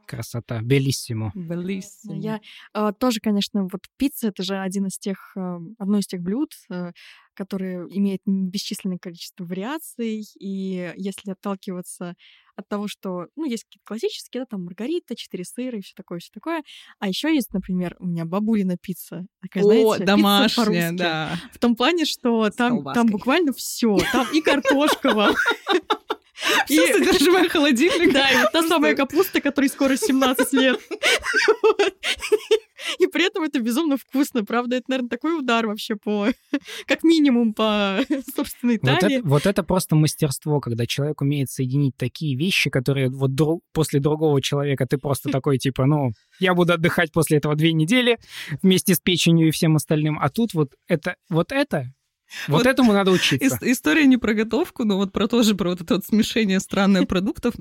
[0.06, 0.60] Красота.
[0.62, 1.32] Белиссимо.
[1.34, 2.16] Белиссимо.
[2.16, 2.40] Я
[2.74, 6.52] э, тоже, конечно, вот пицца— это же один из тех, э, одно из тех блюд,
[6.70, 6.92] э,
[7.34, 12.14] которые имеет бесчисленное количество вариаций, и если отталкиваться
[12.56, 16.18] от того, что, ну, есть какие-то классические, да, там маргарита, четыре сыра и все такое,
[16.18, 16.62] все такое.
[16.98, 19.26] А еще есть, например, у меня бабулина пицца.
[19.42, 21.38] Такая, О, знаете, домашняя, да.
[21.52, 23.98] В том плане, что там, там буквально все.
[24.10, 25.34] Там и картошка вам,
[26.68, 28.12] и содержимое холодильника.
[28.12, 30.80] Да, и вот та самая капуста, которой скоро 17 лет.
[32.98, 34.44] И при этом это безумно вкусно.
[34.44, 36.28] Правда, это, наверное, такой удар вообще по...
[36.86, 37.98] Как минимум по
[38.34, 39.00] собственной талии.
[39.00, 43.62] Вот это, вот это просто мастерство, когда человек умеет соединить такие вещи, которые вот друг,
[43.72, 48.18] после другого человека ты просто такой, типа, ну, я буду отдыхать после этого две недели
[48.62, 50.18] вместе с печенью и всем остальным.
[50.20, 51.92] А тут вот это, вот это
[52.48, 53.58] вот, вот этому надо учиться.
[53.62, 57.54] История не про готовку, но вот про тоже про вот это вот смешение странных продуктов.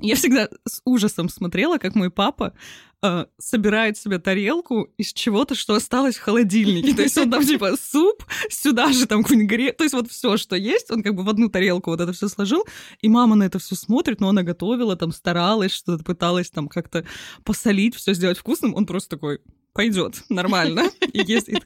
[0.00, 2.52] Я всегда с ужасом смотрела, как мой папа
[3.00, 6.94] э, собирает себе тарелку из чего-то, что осталось в холодильнике.
[6.94, 9.72] То есть он там типа суп, сюда же там какой-нибудь горе...
[9.72, 12.26] То есть вот все, что есть, он как бы в одну тарелку вот это все
[12.26, 12.66] сложил,
[13.02, 17.06] и мама на это все смотрит, но она готовила, там старалась, что-то пыталась там как-то
[17.44, 18.74] посолить, все сделать вкусным.
[18.74, 19.40] Он просто такой,
[19.72, 20.90] пойдет, нормально.
[21.12, 21.56] И есть, и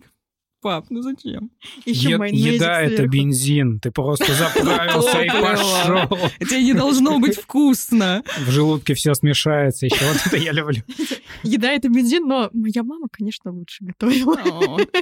[0.60, 1.50] Пап, ну зачем?
[1.84, 3.78] Еще Е- еда— это бензин.
[3.78, 6.18] Ты просто заправился и пошел.
[6.40, 8.24] Тебе не должно быть вкусно.
[8.46, 10.04] В желудке все смешается еще.
[10.04, 10.82] Вот это я люблю.
[11.44, 14.36] Еда— это бензин, но моя мама, конечно, лучше готовила.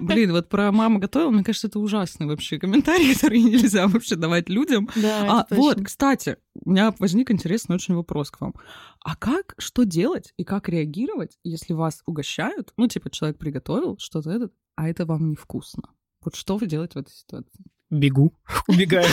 [0.02, 4.50] Блин, вот про маму готовила, мне кажется, это ужасный вообще комментарий, который нельзя вообще давать
[4.50, 4.88] людям.
[4.94, 8.54] Да, а, вот, кстати, у меня возник интересный очень вопрос к вам.
[9.00, 12.72] А как, что делать и как реагировать, если вас угощают?
[12.76, 15.90] Ну, типа, человек приготовил что-то этот, а это вам невкусно.
[16.24, 17.64] Вот что вы делаете в этой ситуации?
[17.88, 18.32] Бегу,
[18.68, 19.06] убегаю.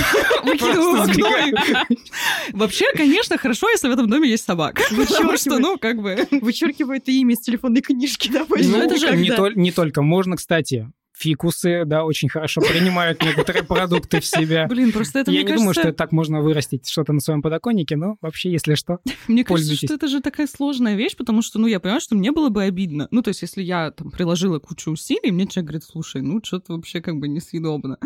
[2.54, 4.82] Вообще, конечно, хорошо, если в этом доме есть собака.
[4.90, 6.28] Потому что, ну, как бы...
[6.32, 10.02] Вычеркивает имя из телефонной книжки, да, Ну, это же не только.
[10.02, 10.92] Можно, кстати,
[11.24, 14.68] фикусы, да, очень хорошо принимают некоторые продукты в себя.
[14.68, 18.18] Блин, просто это, Я не думаю, что так можно вырастить что-то на своем подоконнике, но
[18.22, 21.80] вообще, если что, Мне кажется, что это же такая сложная вещь, потому что, ну, я
[21.80, 23.08] понимаю, что мне было бы обидно.
[23.12, 26.74] Ну, то есть, если я там приложила кучу усилий, мне человек говорит, слушай, ну, что-то
[26.74, 27.98] вообще как бы несъедобно.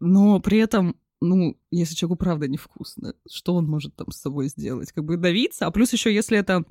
[0.00, 4.92] Но при этом ну, если человеку правда невкусно, что он может там с собой сделать?
[4.92, 6.64] Как бы давиться, а плюс еще если это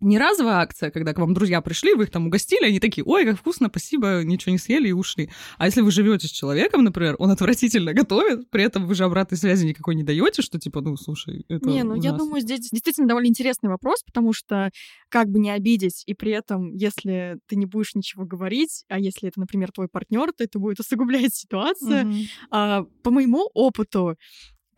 [0.00, 3.24] не разовая акция, когда к вам друзья пришли, вы их там угостили, они такие, ой,
[3.24, 5.30] как вкусно, спасибо, ничего не съели и ушли.
[5.56, 9.38] А если вы живете с человеком, например, он отвратительно готовит, при этом вы же обратной
[9.38, 12.06] связи никакой не даете, что типа, ну, слушай, это Не, ну, ужасно.
[12.06, 14.70] я думаю, здесь действительно довольно интересный вопрос, потому что
[15.08, 19.28] как бы не обидеть, и при этом, если ты не будешь ничего говорить, а если
[19.28, 22.04] это, например, твой партнер, то это будет усугублять ситуацию.
[22.04, 22.24] Mm-hmm.
[22.50, 24.16] А, по моему опыту,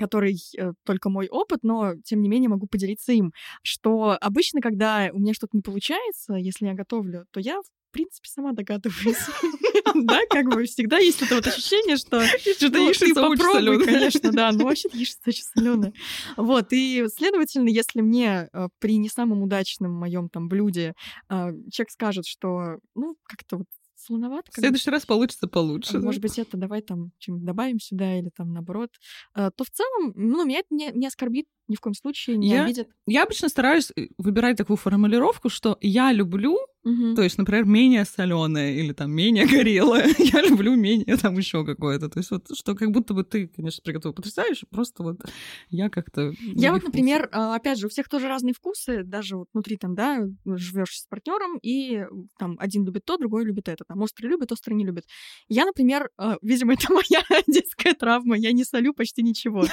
[0.01, 3.33] который э, только мой опыт, но тем не менее могу поделиться им,
[3.63, 8.29] что обычно, когда у меня что-то не получается, если я готовлю, то я в принципе,
[8.29, 9.19] сама догадываюсь.
[9.93, 14.53] Да, как бы всегда есть это вот ощущение, что что-то ну, ты попробуй, конечно, да,
[14.53, 15.93] ну вообще яичница очень соленая.
[16.37, 20.95] Вот, и, следовательно, если мне э, при не самом удачном моем там блюде
[21.29, 23.67] э, человек скажет, что, ну, как-то вот
[24.01, 24.51] слоновато.
[24.53, 25.99] В следующий раз получится получше.
[25.99, 26.29] Может да?
[26.29, 28.91] быть, это давай там что-нибудь добавим сюда или там наоборот.
[29.35, 32.49] А, то в целом, ну, меня это не, не оскорбит ни в коем случае не
[32.49, 32.89] я, обидит.
[33.07, 37.15] Я обычно стараюсь э, выбирать такую формулировку, что я люблю Угу.
[37.15, 40.09] То есть, например, менее соленое или там менее горелое.
[40.19, 42.09] Я люблю менее там еще какое-то.
[42.09, 45.21] То есть, вот что как будто бы ты, конечно, приготовил потрясающе, просто вот
[45.69, 46.33] я как-то.
[46.41, 49.95] Я вот, например, а, опять же, у всех тоже разные вкусы, даже вот внутри там,
[49.95, 52.07] да, живешь с партнером, и
[52.39, 53.85] там один любит то, другой любит это.
[53.87, 55.05] Там острый любит, острый не любит.
[55.49, 59.65] Я, например, а, видимо, это моя детская травма, я не солю почти ничего.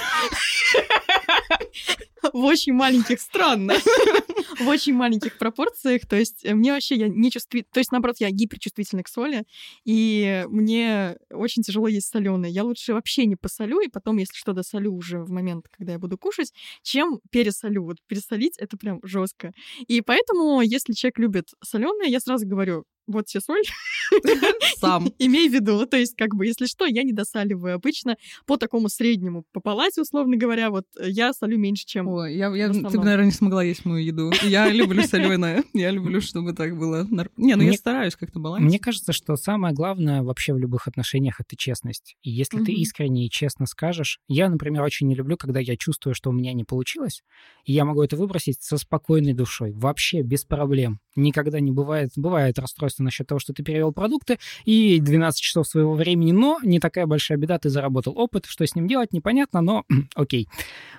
[2.34, 3.74] В очень маленьких, странно,
[4.60, 6.06] в очень маленьких пропорциях.
[6.08, 9.44] То есть э, мне вообще я не чувствительна, то есть наоборот, я гиперчувствительна к соли,
[9.86, 12.52] и мне очень тяжело есть соленое.
[12.52, 16.00] Я лучше вообще не посолю, и потом, если что, досолю уже в момент, когда я
[16.00, 17.84] буду кушать, чем пересолю.
[17.84, 19.54] Вот пересолить это прям жестко.
[19.88, 23.64] И поэтому, если человек любит соленое, я сразу говорю, вот тебе соль.
[24.78, 25.12] Сам.
[25.18, 25.86] Имей в виду.
[25.86, 27.76] То есть, как бы, если что, я не досаливаю.
[27.76, 32.54] Обычно по такому среднему, по палате, условно говоря, вот я солю меньше, чем Ой, я,
[32.56, 34.32] я ты, наверное, не смогла есть мою еду.
[34.44, 35.64] Я люблю соленое.
[35.74, 37.08] Я люблю, чтобы так было.
[37.38, 38.70] Не, ну я стараюсь как-то балансировать.
[38.70, 42.16] Мне кажется, что самое главное вообще в любых отношениях— это честность.
[42.24, 44.20] И если ты искренне и честно скажешь...
[44.28, 47.24] Я, например, очень не люблю, когда я чувствую, что у меня не получилось,
[47.66, 49.72] и я могу это выбросить со спокойной душой.
[49.72, 51.00] Вообще без проблем.
[51.18, 52.12] Никогда не бывает...
[52.16, 56.80] Бывает расстройство насчет того, что ты перевел продукты и 12 часов своего времени, но не
[56.80, 60.48] такая большая беда, ты заработал опыт, что с ним делать, непонятно, но окей.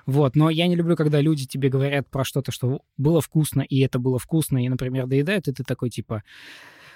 [0.07, 3.81] Вот, но я не люблю, когда люди тебе говорят про что-то, что было вкусно, и
[3.81, 6.23] это было вкусно, и, например, доедают, и ты такой, типа,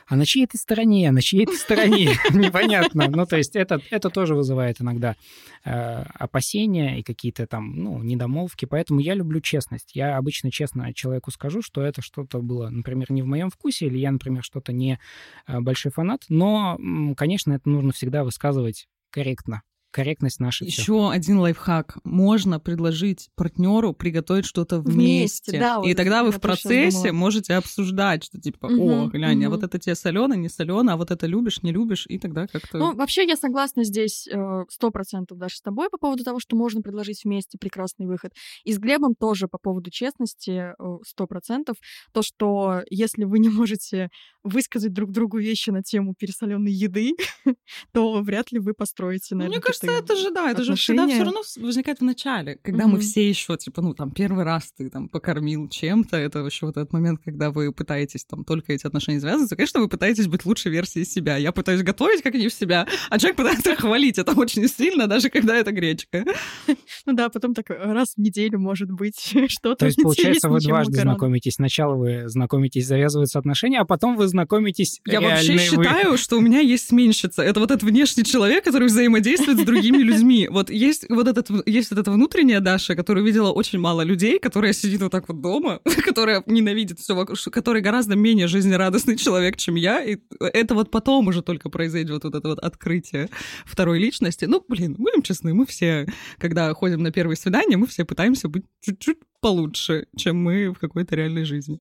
[0.06, 3.08] а на чьей ты стороне, на чьей ты стороне, непонятно.
[3.08, 5.16] Ну, то есть это, это тоже вызывает иногда
[5.64, 9.94] э, опасения и какие-то там, ну, недомолвки, поэтому я люблю честность.
[9.94, 13.98] Я обычно честно человеку скажу, что это что-то было, например, не в моем вкусе, или
[13.98, 14.98] я, например, что-то не
[15.46, 16.78] э, большой фанат, но,
[17.16, 19.62] конечно, это нужно всегда высказывать корректно
[19.92, 20.64] корректность наша.
[20.64, 21.08] Еще всё.
[21.10, 21.98] один лайфхак.
[22.04, 25.52] Можно предложить партнеру приготовить что-то вместе.
[25.52, 29.44] вместе да, и вот тогда вы в процессе можете обсуждать, что типа, угу, о, глянь,
[29.44, 29.46] угу.
[29.46, 32.46] а вот это тебе солено, не солено, а вот это любишь, не любишь, и тогда
[32.46, 32.78] как-то.
[32.78, 36.56] Ну, вообще, я согласна здесь э, сто процентов даже с тобой по поводу того, что
[36.56, 38.32] можно предложить вместе прекрасный выход.
[38.64, 41.76] И с Глебом тоже по поводу честности э, сто процентов.
[42.12, 44.08] То, что если вы не можете
[44.42, 47.14] высказать друг другу вещи на тему пересоленной еды,
[47.92, 51.06] то вряд ли вы построите, наверное, Мне кажется, кажется, это же, да, это же всегда
[51.06, 54.90] все равно возникает в начале, когда мы все еще, типа, ну, там, первый раз ты
[54.90, 59.20] там покормил чем-то, это вообще вот этот момент, когда вы пытаетесь там только эти отношения
[59.20, 61.36] связываться, конечно, вы пытаетесь быть лучшей версией себя.
[61.36, 65.30] Я пытаюсь готовить, как не в себя, а человек пытается хвалить это очень сильно, даже
[65.30, 66.24] когда это гречка.
[67.04, 69.16] Ну да, потом так раз в неделю, может быть,
[69.48, 69.76] что-то.
[69.76, 71.54] То есть, получается, вы дважды знакомитесь.
[71.54, 76.60] Сначала вы знакомитесь, завязываются отношения, а потом вы знакомитесь Я вообще считаю, что у меня
[76.60, 77.42] есть сменщица.
[77.42, 80.48] Это вот этот внешний человек, который взаимодействует с другими людьми.
[80.50, 84.72] Вот есть вот этот, есть вот эта внутренняя Даша, которая видела очень мало людей, которая
[84.72, 89.76] сидит вот так вот дома, которая ненавидит все вокруг, который гораздо менее жизнерадостный человек, чем
[89.76, 93.28] я, и это вот потом уже только произойдет вот это вот открытие
[93.64, 94.44] второй личности.
[94.44, 96.06] Ну, блин, будем честны, мы все,
[96.38, 101.16] когда ходим на первые свидания, мы все пытаемся быть чуть-чуть получше, чем мы в какой-то
[101.16, 101.78] реальной жизни.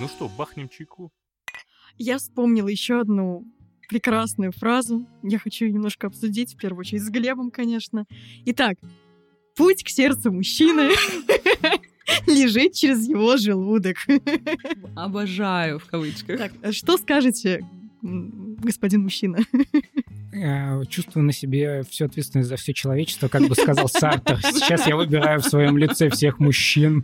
[0.00, 1.10] Ну что, бахнем чайку?
[1.96, 3.44] Я вспомнила еще одну
[3.88, 5.06] прекрасную фразу.
[5.22, 8.04] Я хочу ее немножко обсудить, в первую очередь с Глебом, конечно.
[8.44, 8.76] Итак,
[9.56, 10.90] путь к сердцу мужчины
[12.26, 13.96] лежит через его желудок.
[14.96, 16.38] Обожаю, в кавычках.
[16.38, 17.66] Так, а что скажете,
[18.02, 19.38] господин мужчина?
[20.88, 24.38] Чувствую на себе всю ответственность за все человечество, как бы сказал Сартер.
[24.42, 27.02] Сейчас я выбираю в своем лице всех мужчин.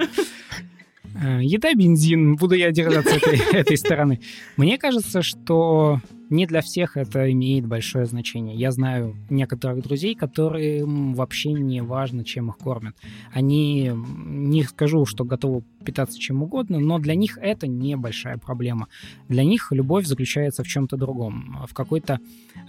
[1.21, 4.21] Э, еда, бензин, буду я держаться этой, этой стороны.
[4.57, 6.01] Мне кажется, что
[6.35, 8.57] не для всех это имеет большое значение.
[8.57, 12.97] Я знаю некоторых друзей, которые вообще не важно, чем их кормят.
[13.33, 13.93] Они,
[14.27, 18.89] не скажу, что готовы питаться чем угодно, но для них это небольшая проблема.
[19.29, 22.19] Для них любовь заключается в чем-то другом, в какой-то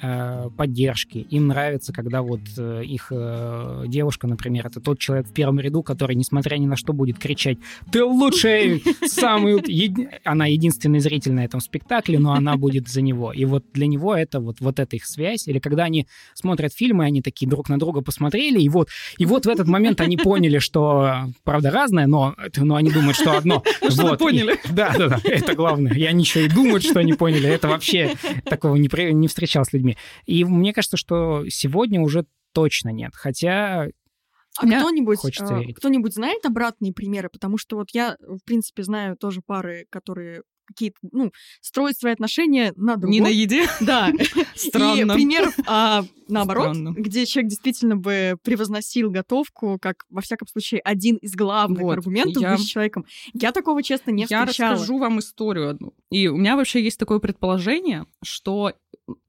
[0.02, 1.22] э, поддержке.
[1.22, 5.82] Им нравится, когда вот э, их э, девушка, например, это тот человек в первом ряду,
[5.82, 7.58] который, несмотря ни на что, будет кричать
[7.92, 9.56] «Ты лучший!» самый...
[10.24, 13.32] Она единственный зритель на этом спектакле, но она будет за него.
[13.32, 15.48] И вот для него это вот, вот эта их связь.
[15.48, 19.46] Или когда они смотрят фильмы, они такие друг на друга посмотрели, и вот, и вот
[19.46, 23.64] в этот момент они поняли, что, правда, разное, но, но они думают, что одно.
[23.90, 24.56] Что поняли.
[24.76, 25.94] Да, да, да, это главное.
[25.94, 27.48] И они еще и думают, что они поняли.
[27.48, 29.98] Это вообще такого не, не встречал с людьми.
[30.26, 33.12] И мне кажется, что сегодня уже точно нет.
[33.16, 33.88] Хотя
[34.58, 37.30] а кто-нибудь, э, кто-нибудь знает обратные примеры?
[37.30, 42.74] Потому что вот я, в принципе, знаю тоже пары, которые какие-то, ну, строить свои отношения
[42.76, 43.12] на другом.
[43.12, 43.66] Не на еде?
[43.82, 44.12] Да.
[44.56, 45.12] Странно.
[45.12, 46.94] И примеров, а, наоборот, Странно.
[46.98, 52.42] где человек действительно бы превозносил готовку, как, во всяком случае, один из главных вот, аргументов
[52.42, 52.56] я...
[52.56, 53.06] быть человеком.
[53.34, 54.70] Я такого, честно, не я встречала.
[54.70, 55.94] Я расскажу вам историю одну.
[56.10, 58.74] И у меня вообще есть такое предположение, что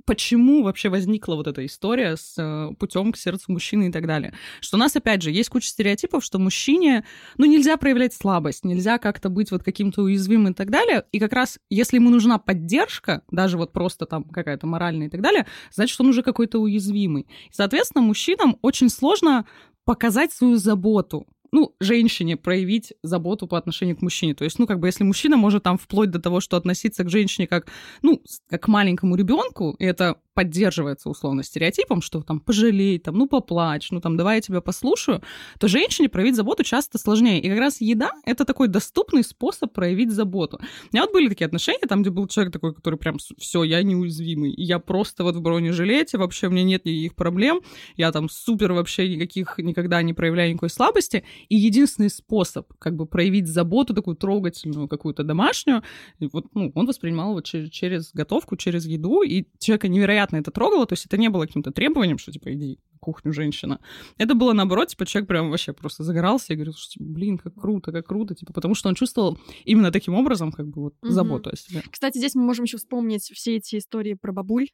[0.04, 4.34] почему вообще возникла вот эта история с э, путем к сердцу мужчины и так далее.
[4.60, 7.04] Что у нас, опять же, есть куча стереотипов, что мужчине,
[7.36, 11.04] ну, нельзя проявлять слабость, нельзя как-то быть вот каким-то уязвимым и так далее.
[11.12, 15.20] И как раз, если ему нужна поддержка, даже вот просто там какая-то моральная и так
[15.20, 17.22] далее, значит, он уже какой-то уязвимый.
[17.22, 19.46] И, соответственно, мужчинам очень сложно
[19.84, 24.34] показать свою заботу ну, женщине проявить заботу по отношению к мужчине.
[24.34, 27.10] То есть, ну, как бы, если мужчина может там вплоть до того, что относиться к
[27.10, 27.66] женщине как,
[28.02, 33.90] ну, как к маленькому ребенку, это поддерживается условно стереотипом, что там пожалей, там, ну поплачь,
[33.90, 35.22] ну там давай я тебя послушаю,
[35.58, 37.40] то женщине проявить заботу часто сложнее.
[37.40, 40.58] И как раз еда— это такой доступный способ проявить заботу.
[40.58, 43.82] У меня вот были такие отношения, там, где был человек такой, который прям все, я
[43.82, 47.62] неуязвимый, я просто вот в бронежилете, вообще у меня нет никаких проблем,
[47.96, 53.06] я там супер вообще никаких никогда не проявляю никакой слабости, и единственный способ как бы
[53.06, 55.82] проявить заботу такую трогательную, какую-то домашнюю,
[56.20, 60.50] вот, ну, он воспринимал его через, через готовку, через еду, и человека невероятно приятно это
[60.50, 63.78] трогало, то есть это не было каким-то требованием, что, типа, иди кухню, женщина.
[64.18, 67.54] Это было, наоборот, типа, человек прям вообще просто загорался и говорил, что, типа, блин, как
[67.54, 71.12] круто, как круто, типа, потому что он чувствовал именно таким образом, как бы, вот, угу.
[71.12, 71.82] заботу о себе.
[71.90, 74.68] Кстати, здесь мы можем еще вспомнить все эти истории про бабуль,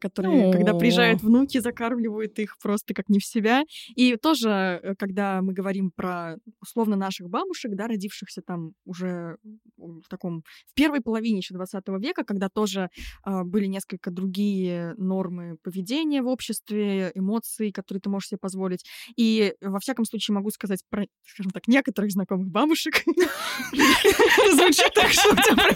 [0.00, 0.52] которые, О-о-о.
[0.52, 3.64] когда приезжают внуки, закармливают их просто как не в себя.
[3.96, 4.48] И тоже,
[4.82, 9.38] э, когда мы говорим про условно наших бабушек, да, родившихся там уже
[9.76, 12.90] в таком, в первой половине еще 20 века, когда тоже
[13.26, 18.84] э, были несколько другие нормы поведения в обществе, эмоции, которые ты можешь себе позволить.
[19.16, 23.02] И во всяком случае могу сказать про, скажем так, некоторых знакомых бабушек.
[24.52, 25.74] Звучит так, что у тебя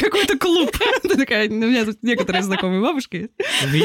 [0.00, 0.70] какой-то клуб.
[1.02, 3.30] Ты такая, у меня тут некоторые знакомые бабушки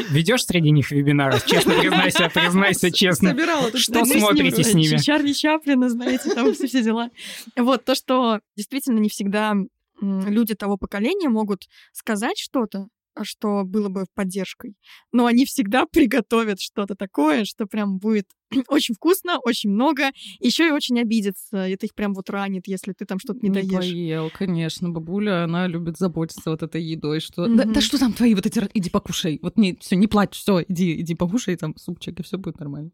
[0.09, 1.39] Ведешь среди них вебинары?
[1.45, 3.29] Честно признайся, признайся честно.
[3.29, 4.97] Собирала тут Что смотрите с ними?
[4.97, 7.09] Чарли Чаплина, знаете, там все все дела.
[7.55, 9.55] Вот, то, что действительно не всегда
[10.01, 12.87] люди того поколения могут сказать что-то,
[13.23, 14.75] что было бы поддержкой.
[15.11, 18.27] Но они всегда приготовят что-то такое, что прям будет
[18.67, 21.57] очень вкусно, очень много, еще и очень обидятся.
[21.57, 23.91] Это их прям вот ранит, если ты там что-то не, не доешь.
[23.91, 24.89] поел, конечно.
[24.89, 27.55] Бабуля, она любит заботиться вот этой едой, что mm-hmm.
[27.55, 28.67] да, да что там твои вот эти...
[28.73, 29.39] Иди покушай.
[29.41, 32.91] Вот не, все, не плачь, все, иди, иди покушай там супчик, и все будет нормально.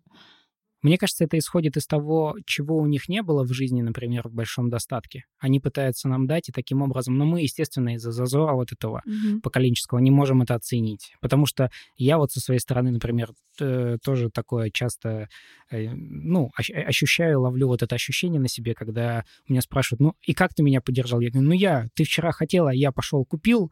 [0.82, 4.34] Мне кажется, это исходит из того, чего у них не было в жизни, например, в
[4.34, 5.26] большом достатке.
[5.40, 9.42] Они пытаются нам дать, и таким образом, но мы, естественно, из-за зазора вот этого mm-hmm.
[9.42, 11.14] поколенческого не можем это оценить.
[11.22, 15.28] Потому что я вот со своей стороны, например, тоже такое часто,
[15.70, 20.54] э, ну, ощущаю, ловлю вот это ощущение на себе, когда меня спрашивают, ну, и как
[20.54, 21.20] ты меня поддержал?
[21.20, 23.72] Я говорю, ну, я, ты вчера хотела, я пошел купил,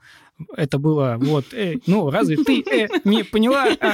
[0.56, 3.68] это было вот, э, ну, разве ты э, не поняла?
[3.80, 3.94] А,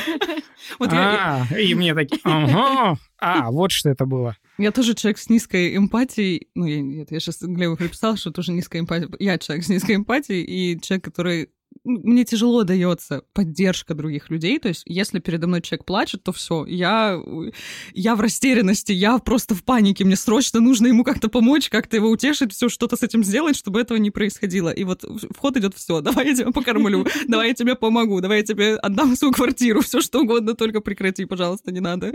[0.79, 1.59] вот а, я...
[1.59, 4.35] и мне такие, ага, а, вот что это было.
[4.57, 6.47] Я тоже человек с низкой эмпатией.
[6.55, 9.09] Ну, я, нет, я сейчас Глебу написала, что тоже низкая эмпатия.
[9.19, 11.49] Я человек с низкой эмпатией и человек, который
[11.85, 14.59] мне тяжело дается поддержка других людей.
[14.59, 17.21] То есть, если передо мной человек плачет, то все, я,
[17.93, 20.03] я в растерянности, я просто в панике.
[20.03, 23.79] Мне срочно нужно ему как-то помочь, как-то его утешить, все что-то с этим сделать, чтобы
[23.79, 24.69] этого не происходило.
[24.69, 25.05] И вот
[25.35, 26.01] вход идет все.
[26.01, 30.01] Давай я тебя покормлю, давай я тебе помогу, давай я тебе отдам свою квартиру, все
[30.01, 32.13] что угодно, только прекрати, пожалуйста, не надо.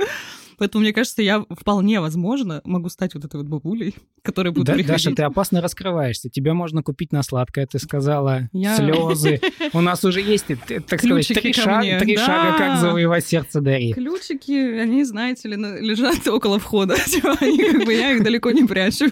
[0.59, 4.75] Поэтому, мне кажется, я вполне возможно могу стать вот этой вот бабулей, которая будет да,
[4.75, 5.05] приходить.
[5.05, 6.29] Даша, ты опасно раскрываешься.
[6.29, 8.77] Тебя можно купить на сладкое, ты сказала, я...
[8.77, 9.41] слезы.
[9.73, 12.27] У нас уже есть, так сказать, три, шага, три да.
[12.27, 13.93] шага, как завоевать сердце Дарьи.
[13.93, 16.97] Ключики, они, знаете ли, лежат около входа.
[17.07, 19.11] Типа, они, как бы, я их далеко не прячу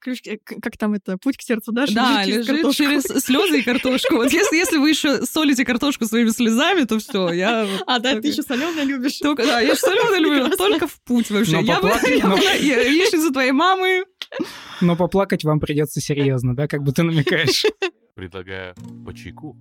[0.00, 3.62] ключ, э, как там это, путь к сердцу Даши да, лежит, лежит через слезы и
[3.62, 4.16] картошку.
[4.16, 7.66] Вот если, если вы еще солите картошку своими слезами, то все, я...
[7.86, 9.18] А, да, ты еще соленое любишь.
[9.18, 11.52] Только, да, я соленое люблю, только в путь вообще.
[11.52, 12.36] Но я поплакать, но...
[12.36, 14.04] яичницу твоей мамы.
[14.80, 17.64] Но поплакать вам придется серьезно, да, как бы ты намекаешь.
[18.14, 19.56] Предлагаю по чайку.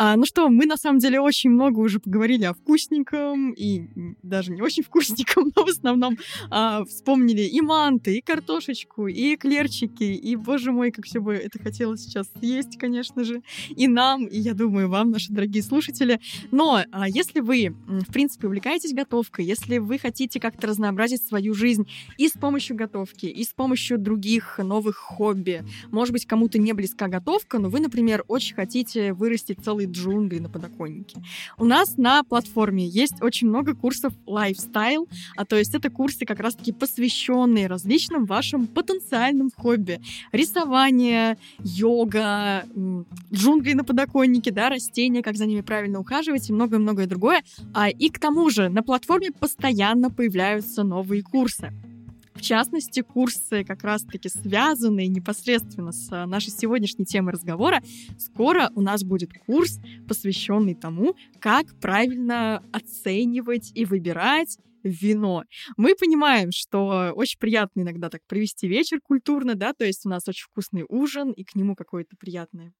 [0.00, 3.88] А, ну что, мы на самом деле очень много уже поговорили о вкусненьком и
[4.22, 6.16] даже не очень вкусненьком, но в основном
[6.50, 11.58] а, вспомнили и манты, и картошечку, и эклерчики, и, боже мой, как все бы это
[11.58, 16.20] хотелось сейчас съесть, конечно же, и нам, и, я думаю, вам, наши дорогие слушатели.
[16.52, 21.88] Но а, если вы, в принципе, увлекаетесь готовкой, если вы хотите как-то разнообразить свою жизнь
[22.18, 27.08] и с помощью готовки, и с помощью других новых хобби, может быть, кому-то не близка
[27.08, 31.20] готовка, но вы, например, очень хотите вырастить целый джунгли на подоконнике.
[31.56, 36.40] У нас на платформе есть очень много курсов lifestyle, а то есть это курсы как
[36.40, 40.00] раз-таки посвященные различным вашим потенциальным хобби.
[40.32, 42.64] Рисование, йога,
[43.32, 47.42] джунгли на подоконнике, да, растения, как за ними правильно ухаживать и многое-многое другое.
[47.74, 51.72] А, и к тому же на платформе постоянно появляются новые курсы.
[52.38, 57.82] В частности, курсы как раз-таки связанные непосредственно с а, нашей сегодняшней темой разговора.
[58.16, 65.42] Скоро у нас будет курс, посвященный тому, как правильно оценивать и выбирать вино.
[65.76, 70.28] Мы понимаем, что очень приятно иногда так провести вечер культурно, да, то есть у нас
[70.28, 72.72] очень вкусный ужин, и к нему какое-то приятное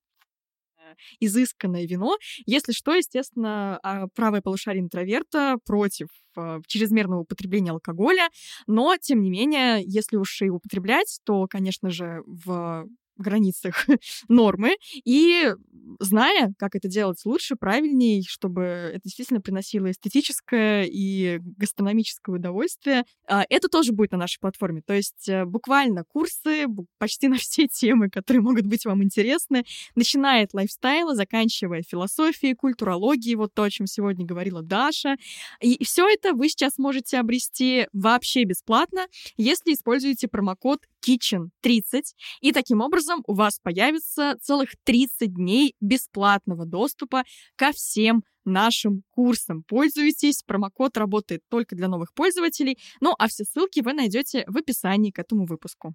[1.21, 2.17] изысканное вино.
[2.47, 8.29] Если что, естественно, а, правое полушарие интроверта против а, чрезмерного употребления алкоголя,
[8.67, 12.87] но, тем не менее, если уж и употреблять, то, конечно же, в
[13.19, 13.87] границах
[14.29, 15.53] нормы и
[16.01, 23.45] зная, как это делать лучше, правильнее, чтобы это действительно приносило эстетическое и гастрономическое удовольствие, а,
[23.49, 24.83] это тоже будет на нашей платформе.
[24.87, 26.67] То есть э, буквально курсы
[26.99, 29.65] почти на все темы, которые могут быть вам интересны,
[29.95, 35.17] начиная от лайфстайла, заканчивая философией, культурологией, вот то, о чем сегодня говорила Даша.
[35.61, 39.07] И все это вы сейчас можете обрести вообще бесплатно,
[39.37, 46.67] если используете промокод Kitchen 30, и таким образом у вас появится целых 30 дней бесплатного
[46.67, 47.25] доступа
[47.57, 49.63] ко всем нашим курсам.
[49.67, 55.11] Пользуйтесь, промокод работает только для новых пользователей, ну а все ссылки вы найдете в описании
[55.11, 55.95] к этому выпуску.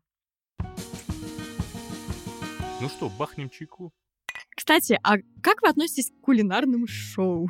[2.81, 3.93] Ну что, бахнем чайку?
[4.63, 7.49] Кстати, а как вы относитесь к кулинарным шоу?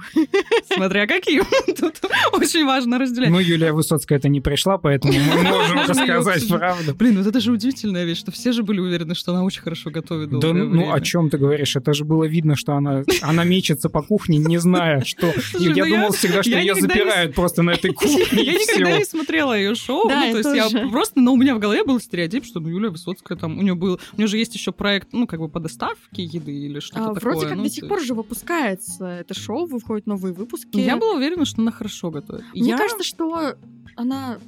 [0.66, 1.44] Смотря каким.
[1.80, 2.02] Тут
[2.32, 3.30] очень важно разделять.
[3.30, 6.96] Ну, Юлия Высоцкая это не пришла, поэтому мы можем рассказать правду.
[6.96, 9.92] Блин, вот это же удивительная вещь, что все же были уверены, что она очень хорошо
[9.92, 11.76] готовит Да ну о чем ты говоришь?
[11.76, 15.32] Это же было видно, что она, она мечется по кухне, не зная, что...
[15.60, 18.44] Я ну думал всегда, что ее запирают просто на этой кухне.
[18.44, 20.10] Я никогда не смотрела ее шоу.
[20.10, 21.20] Ну, то есть я просто...
[21.20, 23.60] Но у меня в голове был стереотип, что ну, Юлия Высоцкая там...
[23.60, 24.00] У нее был...
[24.14, 27.14] У нее же есть еще проект, ну, как бы по доставке еды или что-то а,
[27.14, 27.34] такое.
[27.34, 30.78] Вроде как ну, до сих пор же выпускается это шоу, выходят новые выпуски.
[30.78, 32.46] Я была уверена, что она хорошо готовит.
[32.54, 32.78] Мне я...
[32.78, 33.56] кажется, что
[33.96, 34.40] она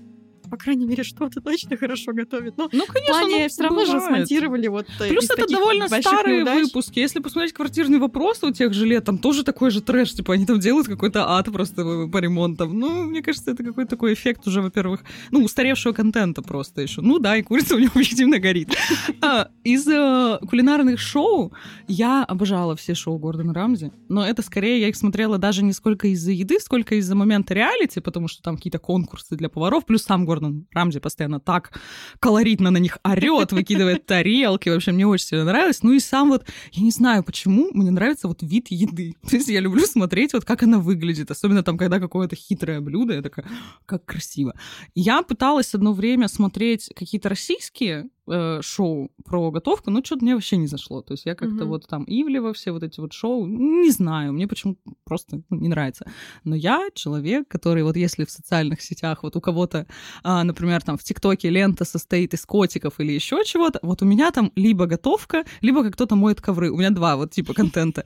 [0.56, 2.58] по крайней мере, что-то точно хорошо готовит.
[2.58, 4.02] Но ну, конечно, в плане ну, все равно бывает.
[4.02, 6.64] же смонтировали вот э, Плюс это довольно старые неудач.
[6.64, 7.00] выпуски.
[7.00, 10.14] Если посмотреть «Квартирный вопрос» у тех же лет, там тоже такой же трэш.
[10.14, 12.80] Типа они там делают какой-то ад просто по ремонтам.
[12.80, 15.02] Ну, мне кажется, это какой-то такой эффект уже, во-первых,
[15.32, 17.02] ну, устаревшего контента просто еще.
[17.02, 18.74] Ну да, и курица у него объективно горит.
[19.22, 21.52] А, из э, кулинарных шоу
[21.90, 26.08] я обожала все шоу Гордона Рамзи, но это скорее я их смотрела даже не сколько
[26.08, 30.26] из-за еды, сколько из-за момента реалити, потому что там какие-то конкурсы для поваров, плюс сам
[30.26, 31.80] Гордон Рамзи постоянно так
[32.20, 34.70] колоритно на них орет, выкидывает тарелки.
[34.70, 35.84] Вообще, мне очень сильно нравилось.
[35.84, 39.16] Ну и сам вот, я не знаю почему, мне нравится вот вид еды.
[39.30, 43.14] То есть я люблю смотреть вот как она выглядит, особенно там, когда какое-то хитрое блюдо,
[43.14, 43.46] я такая,
[43.86, 44.54] как красиво.
[44.94, 50.58] Я пыталась одно время смотреть какие-то российские э, шоу про готовку, но что-то мне вообще
[50.58, 51.02] не зашло.
[51.02, 51.68] То есть я как-то mm-hmm.
[51.68, 55.68] вот там Ивлева, все вот эти вот шоу, не знаю, мне почему-то просто ну, не
[55.68, 56.06] нравится.
[56.44, 59.88] Но я человек, который вот если в социальных сетях вот у кого-то,
[60.24, 64.32] а, например, там в ТикТоке лента состоит из котиков или еще чего-то, вот у меня
[64.32, 66.72] там либо готовка, либо как кто-то моет ковры.
[66.72, 68.06] У меня два вот типа контента.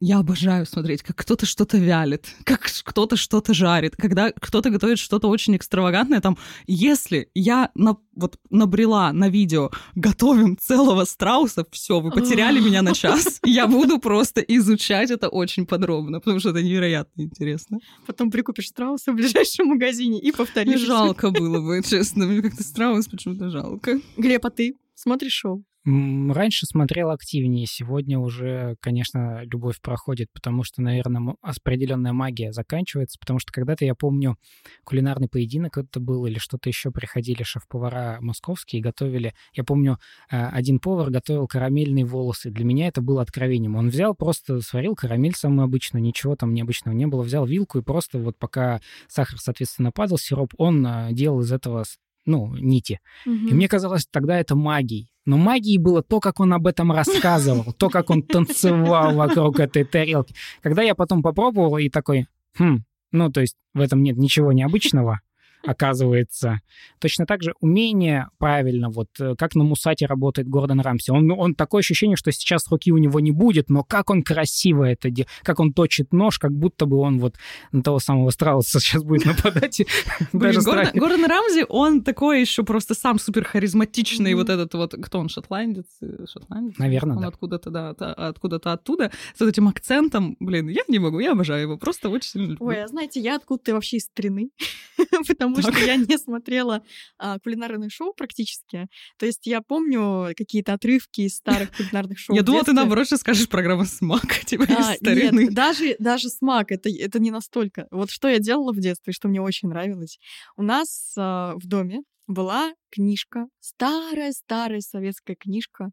[0.00, 5.28] Я обожаю смотреть, как кто-то что-то вялит, как кто-то что-то жарит, когда кто-то готовит что-то
[5.28, 6.20] очень экстравагантное.
[6.20, 6.36] Там,
[6.66, 12.94] если я на, вот набрела на видео «Готовим целого страуса», все, вы потеряли меня на
[13.02, 13.40] час.
[13.44, 17.78] Я буду просто изучать это очень подробно, потому что это невероятно интересно.
[18.06, 20.80] Потом прикупишь страуса в ближайшем магазине и повторишь.
[20.80, 22.26] Жалко было бы, честно.
[22.26, 24.00] Мне как-то страус почему-то жалко.
[24.16, 25.64] Глеб, а ты смотришь шоу?
[25.88, 33.38] Раньше смотрел активнее, сегодня уже, конечно, любовь проходит, потому что, наверное, определенная магия заканчивается, потому
[33.38, 34.36] что когда-то, я помню,
[34.82, 40.46] кулинарный поединок это был или что-то еще, приходили шеф-повара московские и готовили, я помню, э,
[40.48, 43.76] один повар готовил карамельные волосы, для меня это было откровением.
[43.76, 47.82] Он взял, просто сварил карамель самую обычную, ничего там необычного не было, взял вилку и
[47.82, 51.84] просто вот пока сахар, соответственно, падал, сироп, он э, делал из этого
[52.26, 53.00] ну, нити.
[53.24, 53.48] Угу.
[53.48, 55.08] И мне казалось тогда это магией.
[55.24, 59.84] Но магией было то, как он об этом рассказывал, то, как он танцевал вокруг этой
[59.84, 60.34] тарелки.
[60.62, 62.26] Когда я потом попробовал и такой,
[62.58, 65.20] хм, ну, то есть в этом нет ничего необычного,
[65.64, 66.60] оказывается.
[67.00, 71.10] Точно так же умение правильно, вот э, как на Мусате работает Гордон Рамси.
[71.10, 74.84] Он, он такое ощущение, что сейчас руки у него не будет, но как он красиво
[74.84, 77.36] это делает, как он точит нож, как будто бы он вот
[77.72, 79.82] на того самого Страуса сейчас будет нападать.
[80.32, 85.86] Гордон, Рамзи, он такой еще просто сам супер харизматичный, вот этот вот, кто он, шотландец?
[86.30, 86.78] Шотландец?
[86.78, 87.28] Наверное, Он да.
[87.28, 92.08] откуда-то, да, откуда-то оттуда, с этим акцентом, блин, я не могу, я обожаю его, просто
[92.08, 92.66] очень сильно люблю.
[92.66, 94.50] Ой, а знаете, я откуда-то вообще из страны,
[95.28, 96.82] потому что я не смотрела
[97.18, 98.88] а, кулинарные шоу практически.
[99.18, 102.34] То есть я помню какие-то отрывки из старых кулинарных шоу.
[102.34, 105.44] Я думала, ты наоборот сейчас скажешь программа «Смак», типа из А, старины.
[105.44, 107.86] Нет, даже, даже смак, это, это не настолько.
[107.90, 110.18] Вот что я делала в детстве, что мне очень нравилось.
[110.56, 115.90] У нас а, в доме была книжка, старая-старая советская книжка,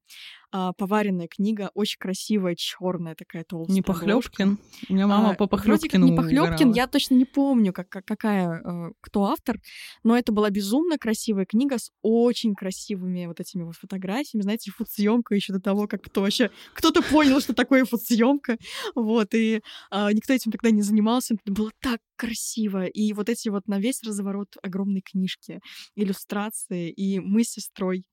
[0.51, 3.73] а, поваренная книга, очень красивая, черная такая толстая.
[3.75, 4.59] Не Похлебкин.
[4.89, 8.61] У меня мама А, по Похлебкину не Похлебкин, я точно не помню, как, как- какая,
[8.61, 9.57] э, кто автор,
[10.03, 15.33] но это была безумно красивая книга с очень красивыми вот этими вот фотографиями, знаете, фотосъемка
[15.35, 18.57] еще до того, как кто вообще, кто-то понял, что такое фотосъемка,
[18.95, 23.49] вот, и а, никто этим тогда не занимался, это было так красиво, и вот эти
[23.49, 25.59] вот на весь разворот огромной книжки,
[25.95, 28.05] иллюстрации, и мы с сестрой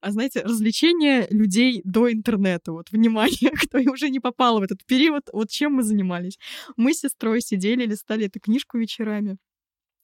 [0.00, 2.72] а знаете, развлечения людей до интернета.
[2.72, 6.38] Вот, внимание, кто уже не попал в этот период, вот чем мы занимались.
[6.76, 9.36] Мы с сестрой сидели, листали эту книжку вечерами.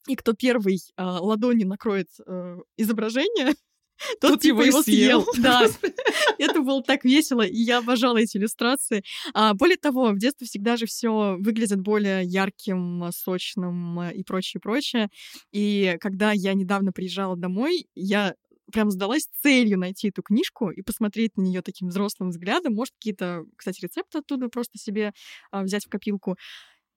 [0.07, 3.53] И кто первый а, ладонью накроет э, изображение,
[4.19, 5.23] тот, Тот типа его съел.
[5.23, 5.43] съел.
[5.43, 5.65] Да,
[6.39, 9.03] это было так весело, и я обожала эти иллюстрации.
[9.33, 14.61] А, более того, в детстве всегда же все выглядит более ярким, сочным э, и прочее,
[14.61, 15.09] прочее.
[15.51, 18.35] И когда я недавно приезжала домой, я
[18.71, 22.73] прям сдалась целью найти эту книжку и посмотреть на нее таким взрослым взглядом.
[22.73, 25.13] Может, какие-то, кстати, рецепты оттуда просто себе
[25.51, 26.35] а, взять в копилку.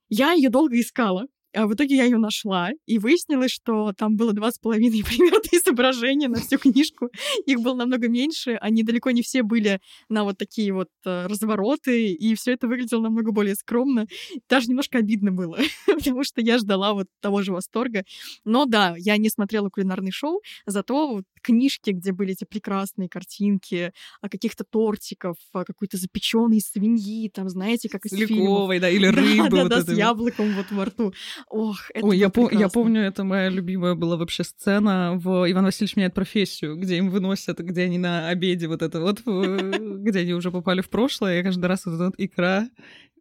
[0.08, 1.26] Я ее долго искала.
[1.54, 5.38] А в итоге я ее нашла, и выяснилось, что там было два с половиной примерно
[5.50, 7.08] изображения на всю книжку.
[7.46, 12.12] Их было намного меньше, они далеко не все были на вот такие вот э, развороты,
[12.12, 14.06] и все это выглядело намного более скромно.
[14.48, 18.04] Даже немножко обидно было, потому что я ждала вот того же восторга.
[18.44, 23.92] Но да, я не смотрела кулинарный шоу, зато вот книжки, где были эти прекрасные картинки
[24.20, 28.30] о каких-то тортиков, какой-то запеченной свиньи, там, знаете, как из С фильмов.
[28.38, 29.48] ликовой, да, или Да, рыбы.
[29.50, 31.12] да, вот да, это с яблоком вот во рту.
[31.48, 35.50] Ох, это Ой, я, было по- я помню, это моя любимая была вообще сцена в
[35.50, 40.20] «Иван Васильевич меняет профессию», где им выносят, где они на обеде вот это вот, где
[40.20, 42.68] они уже попали в прошлое, и каждый раз вот икра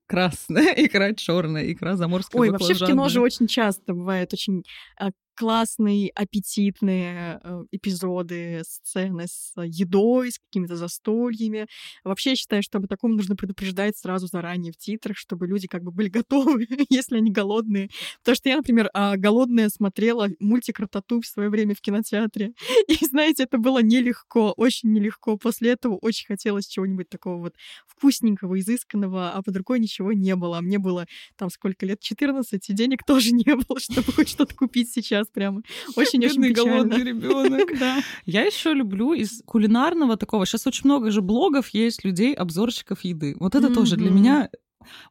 [0.07, 3.23] красная, икра черная, икра заморская Ой, вообще в кино же баклажанная.
[3.25, 4.63] очень часто бывают очень
[4.99, 11.67] а, классные, аппетитные э, эпизоды, сцены с едой, с какими-то застольями.
[12.03, 15.83] Вообще, я считаю, что об таком нужно предупреждать сразу заранее в титрах, чтобы люди как
[15.83, 17.89] бы были готовы, если они голодные.
[18.19, 22.53] Потому что я, например, а, голодная смотрела мультик «Рататуй» в свое время в кинотеатре.
[22.87, 25.37] И, знаете, это было нелегко, очень нелегко.
[25.37, 30.57] После этого очень хотелось чего-нибудь такого вот вкусненького, изысканного, а под рукой ничего не было.
[30.57, 31.99] А мне было там сколько лет?
[31.99, 35.61] 14, и денег тоже не было, чтобы хоть что-то купить сейчас прямо.
[35.95, 37.69] Очень-очень голодный ребенок.
[38.25, 40.45] Я еще люблю из кулинарного такого.
[40.45, 43.35] Сейчас очень много же блогов есть людей, обзорщиков еды.
[43.39, 44.49] Вот это тоже для меня.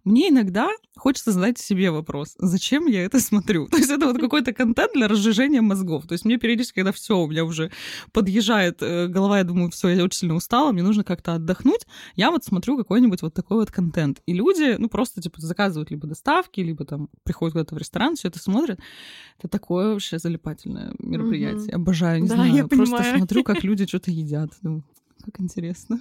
[0.05, 3.67] Мне иногда хочется задать себе вопрос, зачем я это смотрю?
[3.71, 6.07] То есть это вот какой-то контент для разжижения мозгов.
[6.07, 7.71] То есть мне периодически, когда все, у меня уже
[8.13, 12.31] подъезжает э, голова, я думаю, все, я очень сильно устала, мне нужно как-то отдохнуть, я
[12.31, 14.23] вот смотрю какой-нибудь вот такой вот контент.
[14.27, 18.29] И люди, ну, просто, типа, заказывают либо доставки, либо там приходят куда-то в ресторан, все
[18.29, 18.79] это смотрят.
[19.39, 21.75] Это такое вообще залипательное мероприятие.
[21.75, 22.55] Обожаю, не Да, знаю.
[22.55, 23.19] я просто понимаю.
[23.19, 24.51] смотрю, как люди что-то едят.
[24.63, 24.85] Думаю,
[25.25, 26.01] как интересно.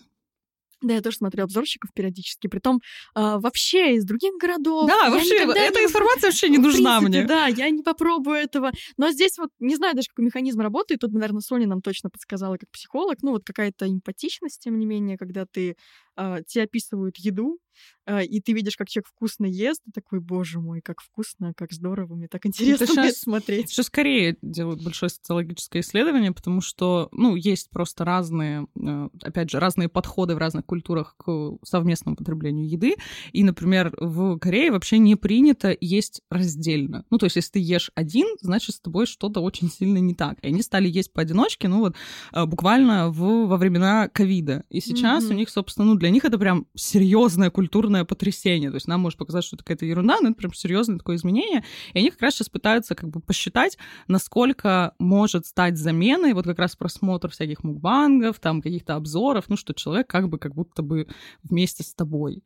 [0.86, 2.48] Да, я тоже смотрю обзорщиков периодически.
[2.48, 2.82] Притом
[3.14, 4.88] а, вообще из других городов.
[4.88, 7.28] Да, Я вообще, эта не- информация вообще не нужна принципе, мне.
[7.28, 8.72] Да, я не попробую этого.
[8.98, 11.02] Но здесь вот не знаю даже, какой механизм работает.
[11.02, 13.18] Тут, наверное, Соня нам точно подсказала как психолог.
[13.22, 15.76] Ну, вот какая-то эмпатичность, тем не менее, когда ты
[16.16, 17.60] а, тебе описывают еду,
[18.06, 21.72] а, и ты видишь, как человек вкусно ест, ты такой, боже мой, как вкусно, как
[21.74, 23.72] здорово, мне так интересно это щас- смотреть.
[23.72, 29.60] Еще скорее делают большое социологическое исследование, потому что, ну, есть просто разные, э, опять же,
[29.60, 32.96] разные подходы в разных культурах к совместному потреблению еды.
[33.34, 37.06] И, например, в Корее вообще не принято есть раздельно.
[37.10, 40.38] Ну, то есть, если ты ешь один, значит, с тобой что-то очень сильно не так.
[40.42, 41.96] И они стали есть поодиночке, ну, вот,
[42.34, 44.64] э, буквально в, во времена ковида.
[44.70, 45.34] И сейчас Мгм.
[45.34, 48.70] у них, собственно, ну, для них это прям серьезное культурное потрясение.
[48.70, 51.64] То есть нам может показаться, что это какая-то ерунда, но это прям серьезное такое изменение.
[51.94, 53.78] И они как раз сейчас пытаются как бы посчитать,
[54.08, 59.74] насколько может стать заменой вот как раз просмотр всяких мукбангов, там каких-то обзоров, ну что
[59.74, 61.08] человек как бы как будто бы
[61.44, 62.44] вместе с тобой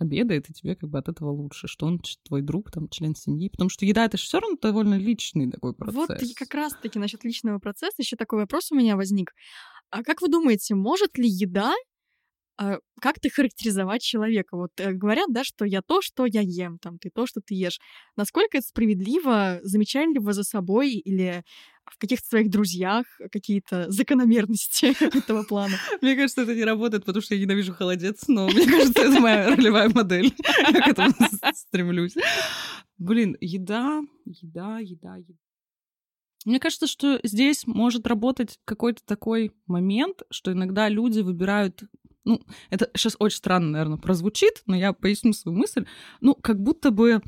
[0.00, 3.50] обедает, и тебе как бы от этого лучше, что он твой друг, там, член семьи.
[3.50, 5.94] Потому что еда— это же все равно довольно личный такой процесс.
[5.94, 9.34] Вот как раз-таки насчет личного процесса еще такой вопрос у меня возник.
[9.90, 11.74] А как вы думаете, может ли еда
[13.00, 14.56] как ты характеризовать человека?
[14.56, 17.54] Вот э, говорят, да, что я то, что я ем, там, ты то, что ты
[17.54, 17.80] ешь.
[18.16, 19.60] Насколько это справедливо?
[19.62, 21.42] Замечали ли вы за собой или
[21.86, 25.76] в каких-то своих друзьях какие-то закономерности этого плана?
[26.02, 29.56] Мне кажется, это не работает, потому что я ненавижу холодец, но мне кажется, это моя
[29.56, 30.34] ролевая модель.
[30.72, 31.14] Я к этому
[31.54, 32.14] стремлюсь.
[32.98, 35.34] Блин, еда, еда, еда, еда.
[36.46, 41.82] Мне кажется, что здесь может работать какой-то такой момент, что иногда люди выбирают
[42.24, 42.40] ну,
[42.70, 45.86] это сейчас очень странно, наверное, прозвучит, но я поясню свою мысль.
[46.20, 47.20] Ну, как будто бы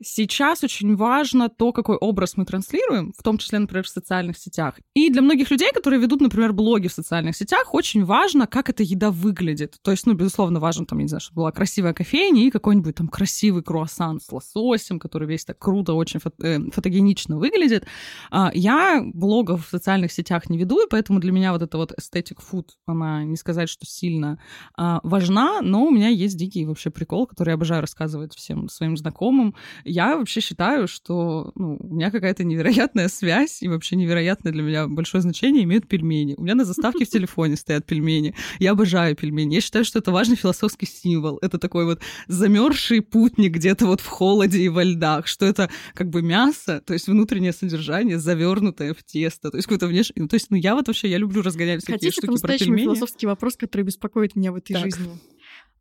[0.00, 4.74] Сейчас очень важно то, какой образ мы транслируем, в том числе, например, в социальных сетях.
[4.94, 8.82] И для многих людей, которые ведут, например, блоги в социальных сетях, очень важно, как эта
[8.82, 9.76] еда выглядит.
[9.82, 13.08] То есть, ну, безусловно, важно, там, не знаю, чтобы была красивая кофейня и какой-нибудь там
[13.08, 17.86] красивый круассан с лососем, который весь так круто, очень фото- э, фотогенично выглядит.
[18.30, 21.92] А, я блогов в социальных сетях не веду, и поэтому для меня вот эта вот
[21.98, 24.38] эстетик food, она не сказать, что сильно
[24.76, 28.96] а, важна, но у меня есть дикий вообще прикол, который я обожаю рассказывать всем своим
[28.96, 29.54] знакомым
[29.88, 34.86] я вообще считаю, что ну, у меня какая-то невероятная связь и вообще невероятное для меня
[34.86, 36.34] большое значение имеют пельмени.
[36.36, 38.34] У меня на заставке в телефоне стоят пельмени.
[38.58, 39.54] Я обожаю пельмени.
[39.54, 41.38] Я считаю, что это важный философский символ.
[41.42, 46.10] Это такой вот замерзший путник где-то вот в холоде и во льдах, что это как
[46.10, 50.22] бы мясо, то есть внутреннее содержание, завернутое в тесто, то есть какое-то внешнее...
[50.22, 52.84] Ну, то есть, ну, я вот вообще, я люблю разгонять всякие Хотите штуки про пельмени.
[52.84, 54.84] философский вопрос, который беспокоит меня в этой так.
[54.84, 55.18] жизни?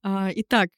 [0.03, 0.69] А, итак,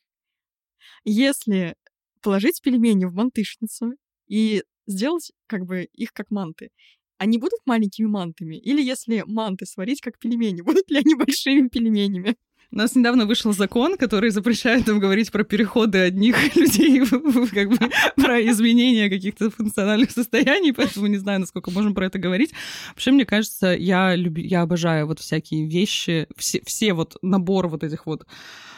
[1.04, 1.76] если
[2.22, 3.94] положить пельмени в мантышницу
[4.28, 6.70] и сделать как бы их как манты.
[7.18, 8.56] Они будут маленькими мантами?
[8.56, 12.36] Или если манты сварить как пельмени, будут ли они большими пельменями?
[12.72, 17.78] У нас недавно вышел закон, который запрещает нам говорить про переходы одних людей, как бы
[18.16, 22.54] про изменения каких-то функциональных состояний, поэтому не знаю, насколько можем про это говорить.
[22.90, 24.38] Вообще, мне кажется, я, люб...
[24.38, 28.28] я обожаю вот всякие вещи, все, все вот набор вот этих вот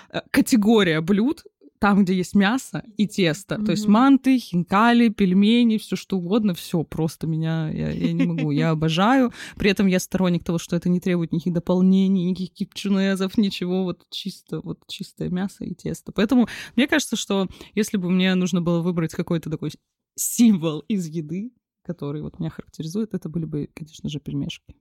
[0.10, 1.44] э, категория блюд,
[1.82, 3.56] там, где есть мясо и тесто.
[3.56, 3.66] Mm-hmm.
[3.66, 8.52] То есть манты, хинкали, пельмени, все что угодно, все просто меня, я, я не могу,
[8.52, 9.34] я обожаю.
[9.56, 14.06] При этом я сторонник того, что это не требует никаких дополнений, никаких кипчунезов, ничего, вот
[14.12, 16.12] чисто, вот чистое мясо и тесто.
[16.12, 19.72] Поэтому мне кажется, что если бы мне нужно было выбрать какой-то такой
[20.16, 21.52] символ из еды,
[21.84, 24.76] который вот меня характеризует, это были бы, конечно же, пельмешки.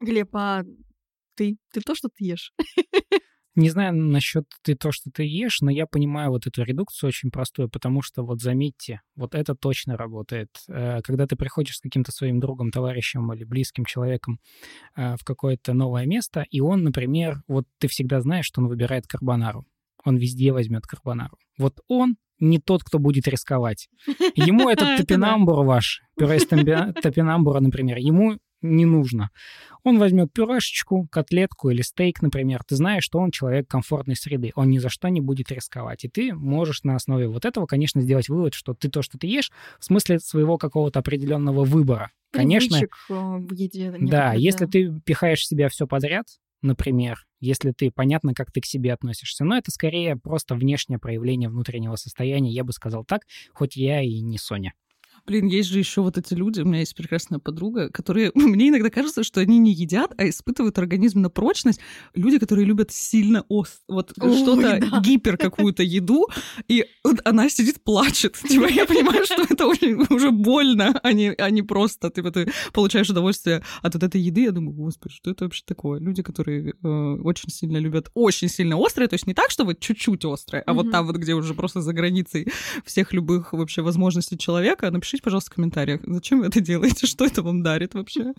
[0.00, 0.64] Глеб, а
[1.36, 2.52] ты, ты то, что ты ешь?
[3.56, 7.30] Не знаю насчет ты то, что ты ешь, но я понимаю вот эту редукцию очень
[7.30, 10.48] простую, потому что вот заметьте, вот это точно работает.
[10.68, 14.38] Э, когда ты приходишь с каким-то своим другом, товарищем или близким человеком
[14.96, 19.06] э, в какое-то новое место, и он, например, вот ты всегда знаешь, что он выбирает
[19.08, 19.66] карбонару.
[20.04, 21.36] Он везде возьмет карбонару.
[21.58, 23.88] Вот он не тот, кто будет рисковать.
[24.34, 26.46] Ему этот топинамбур ваш, пюре из
[27.02, 29.30] топинамбура, например, ему не нужно.
[29.82, 32.62] Он возьмет пюрешечку, котлетку или стейк, например.
[32.64, 34.52] Ты знаешь, что он человек комфортной среды.
[34.54, 36.04] Он ни за что не будет рисковать.
[36.04, 39.26] И ты можешь на основе вот этого, конечно, сделать вывод, что ты то, что ты
[39.26, 42.10] ешь, в смысле своего какого-то определенного выбора.
[42.32, 42.76] Конечно.
[42.76, 43.94] Э, в еде.
[43.98, 46.26] Да, если ты пихаешь в себя все подряд,
[46.62, 49.44] например, если ты понятно, как ты к себе относишься.
[49.44, 54.20] Но это скорее просто внешнее проявление внутреннего состояния, я бы сказал так, хоть я и
[54.20, 54.74] не Соня.
[55.30, 58.90] Блин, есть же еще вот эти люди, у меня есть прекрасная подруга, которые, мне иногда
[58.90, 61.78] кажется, что они не едят, а испытывают организм на прочность.
[62.14, 65.00] Люди, которые любят сильно ост, вот что-то да.
[65.04, 66.26] гипер какую-то еду,
[66.66, 68.36] и вот она сидит, плачет.
[68.48, 72.50] Типа, я понимаю, что это очень уже больно, а не, а не просто типа, ты
[72.72, 74.42] получаешь удовольствие от вот этой еды.
[74.42, 76.00] Я думаю, господи, что это вообще такое?
[76.00, 76.88] Люди, которые э,
[77.22, 80.72] очень сильно любят, очень сильно острое, то есть не так, что вот чуть-чуть острое, а
[80.72, 80.74] mm-hmm.
[80.74, 82.48] вот там вот, где уже просто за границей
[82.84, 87.24] всех любых вообще возможностей человека, напишите напишите, пожалуйста, в комментариях, зачем вы это делаете, что
[87.24, 88.32] это вам дарит вообще.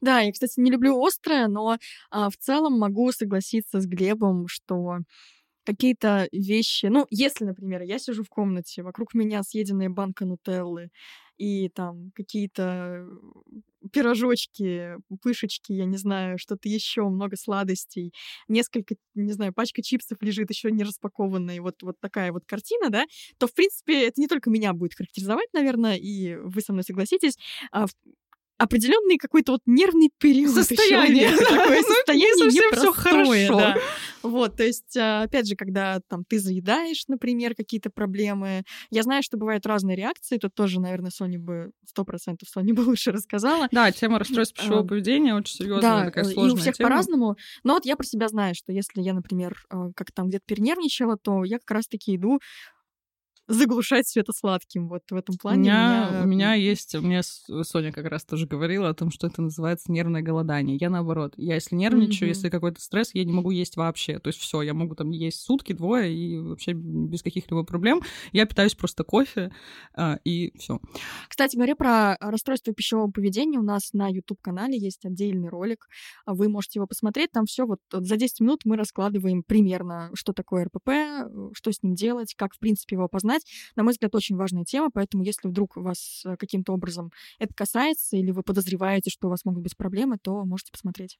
[0.00, 1.78] Да, я, кстати, не люблю острое, но
[2.10, 4.98] а, в целом могу согласиться с Глебом, что
[5.68, 10.90] какие-то вещи, ну, если, например, я сижу в комнате, вокруг меня съеденная банка нутеллы,
[11.36, 13.06] и там какие-то
[13.92, 18.12] пирожочки, пышечки, я не знаю, что-то еще, много сладостей,
[18.48, 23.04] несколько, не знаю, пачка чипсов лежит еще не распакованная, вот, вот такая вот картина, да,
[23.38, 27.36] то, в принципе, это не только меня будет характеризовать, наверное, и вы со мной согласитесь,
[27.72, 27.86] а
[28.58, 30.52] определенный какой-то вот нервный период.
[30.52, 31.30] Состояние.
[31.36, 33.48] Такое состояние непростое.
[33.48, 33.76] Да.
[34.22, 39.22] Вот, то есть, а, опять же, когда там ты заедаешь, например, какие-то проблемы, я знаю,
[39.22, 43.68] что бывают разные реакции, тут тоже, наверное, Соня бы, сто процентов Соня бы лучше рассказала.
[43.70, 47.36] Да, тема расстройств пищевого поведения очень серьезная, такая сложная и у всех по-разному.
[47.62, 51.16] Но вот я про себя знаю, что если я, например, а, как там где-то перенервничала,
[51.16, 52.40] то я как раз-таки иду
[53.48, 54.88] заглушать все это сладким.
[54.88, 55.58] Вот в этом плане.
[55.58, 56.22] У меня, меня...
[56.22, 59.90] У меня есть, у меня Соня как раз тоже говорила о том, что это называется
[59.90, 60.76] нервное голодание.
[60.80, 62.32] Я наоборот, я если нервничаю, mm-hmm.
[62.32, 64.18] если какой-то стресс, я не могу есть вообще.
[64.18, 68.02] То есть все, я могу там есть сутки, двое и вообще без каких-либо проблем.
[68.32, 69.50] Я питаюсь просто кофе
[69.94, 70.78] а, и все.
[71.28, 75.88] Кстати говоря, про расстройство пищевого поведения у нас на YouTube-канале есть отдельный ролик.
[76.26, 77.32] Вы можете его посмотреть.
[77.32, 80.90] Там все вот за 10 минут мы раскладываем примерно, что такое РПП,
[81.54, 83.72] что с ним делать, как в принципе его познать знать.
[83.76, 88.16] На мой взгляд, очень важная тема, поэтому если вдруг вас э, каким-то образом это касается,
[88.16, 91.18] или вы подозреваете, что у вас могут быть проблемы, то можете посмотреть.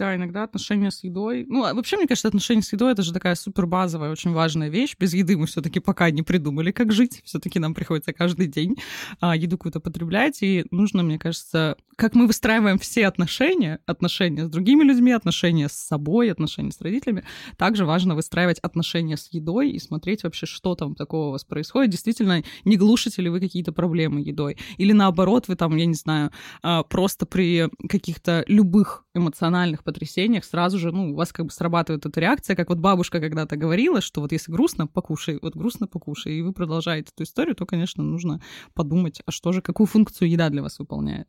[0.00, 1.44] Да, иногда отношения с едой.
[1.46, 4.70] Ну, а вообще, мне кажется, отношения с едой это же такая супер базовая, очень важная
[4.70, 4.96] вещь.
[4.98, 7.20] Без еды мы все-таки пока не придумали, как жить.
[7.22, 8.78] Все-таки нам приходится каждый день
[9.20, 10.42] а, еду какую-то потреблять.
[10.42, 15.74] И нужно, мне кажется, как мы выстраиваем все отношения, отношения с другими людьми, отношения с
[15.74, 17.24] собой, отношения с родителями,
[17.58, 21.90] также важно выстраивать отношения с едой и смотреть вообще, что там такого у вас происходит.
[21.90, 24.56] Действительно, не глушите ли вы какие-то проблемы едой?
[24.78, 26.30] Или наоборот, вы там, я не знаю,
[26.62, 32.06] а, просто при каких-то любых эмоциональных потрясениях сразу же, ну, у вас как бы срабатывает
[32.06, 36.34] эта реакция, как вот бабушка когда-то говорила, что вот если грустно, покушай, вот грустно, покушай,
[36.34, 38.40] и вы продолжаете эту историю, то, конечно, нужно
[38.74, 41.26] подумать, а что же, какую функцию еда для вас выполняет.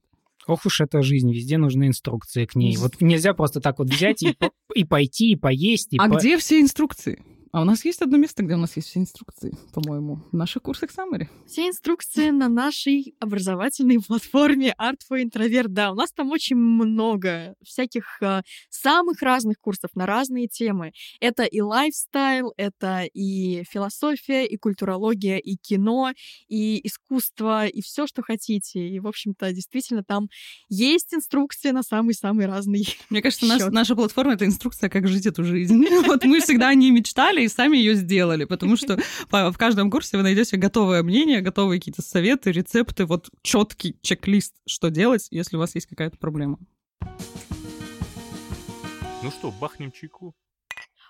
[0.47, 2.75] Ох уж эта жизнь, везде нужны инструкции к ней.
[2.77, 4.35] Вот нельзя просто так вот взять и,
[4.73, 5.93] и пойти, и поесть.
[5.93, 6.17] И а по...
[6.17, 7.23] где все инструкции?
[7.51, 10.63] А у нас есть одно место, где у нас есть все инструкции, по-моему, в наших
[10.63, 11.27] курсах Summary.
[11.47, 15.67] Все инструкции на нашей образовательной платформе Art for Introvert.
[15.67, 20.93] Да, у нас там очень много всяких а, самых разных курсов на разные темы.
[21.19, 26.13] Это и лайфстайл, это и философия, и культурология, и кино,
[26.47, 28.87] и искусство, и все, что хотите.
[28.87, 30.29] И, в общем-то, действительно, там
[30.69, 35.43] есть инструкция на самый-самый разный Мне кажется, наш, наша платформа— это инструкция, как жить эту
[35.43, 35.85] жизнь.
[36.11, 38.97] Вот мы всегда о ней мечтали, и сами ее сделали, потому что
[39.29, 44.89] в каждом курсе вы найдете готовое мнение, готовые какие-то советы, рецепты, вот четкий чек-лист, что
[44.89, 46.57] делать, если у вас есть какая-то проблема.
[49.23, 50.33] Ну что, бахнем чайку?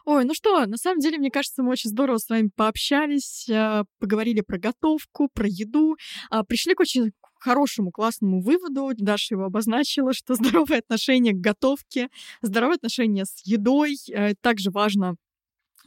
[0.03, 3.83] Ой, ну что, на самом деле, мне кажется, мы очень здорово с вами пообщались, а,
[3.99, 5.95] поговорили про готовку, про еду,
[6.29, 7.11] а, пришли к очень
[7.41, 8.91] хорошему, классному выводу.
[8.97, 12.09] Даша его обозначила, что здоровое отношение к готовке,
[12.41, 15.15] здоровое отношение с едой э, также важно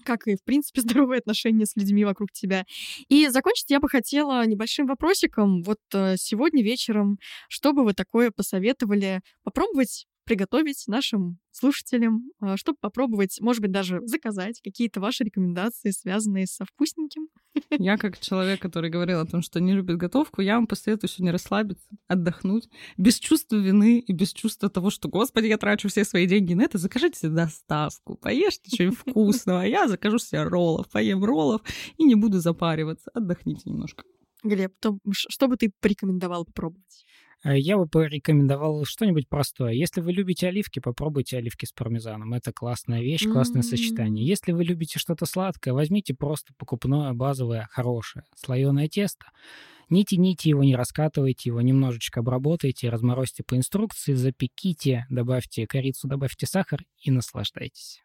[0.05, 2.65] как и, в принципе, здоровые отношения с людьми вокруг тебя.
[3.09, 5.63] И закончить я бы хотела небольшим вопросиком.
[5.63, 12.79] Вот э, сегодня вечером, что бы вы такое посоветовали попробовать приготовить нашим слушателям, а, чтобы
[12.81, 17.29] попробовать, может быть, даже заказать какие-то ваши рекомендации, связанные со вкусненьким.
[17.71, 21.33] Я, как человек, который говорил о том, что не любит готовку, я вам посоветую сегодня
[21.33, 26.27] расслабиться, отдохнуть, без чувства вины и без чувства того, что, господи, я трачу все свои
[26.27, 31.25] деньги на это, закажите себе доставку, поешьте что-нибудь вкусного, а я закажу себе роллов, поем
[31.25, 31.63] роллов
[31.97, 33.11] и не буду запариваться.
[33.15, 34.05] Отдохните немножко.
[34.43, 37.05] Глеб, то, что бы ты порекомендовал попробовать?
[37.45, 39.73] Э, я бы порекомендовал что-нибудь простое.
[39.73, 42.33] Если вы любите оливки, попробуйте оливки с пармезаном.
[42.33, 43.65] Это классная вещь, классное mm-hmm.
[43.65, 44.27] сочетание.
[44.27, 49.27] Если вы любите что-то сладкое, возьмите просто покупное, базовое, хорошее, слоеное тесто.
[49.91, 56.47] Не тяните его, не раскатывайте его, немножечко обработайте, разморозьте по инструкции, запеките, добавьте корицу, добавьте
[56.47, 58.01] сахар и наслаждайтесь.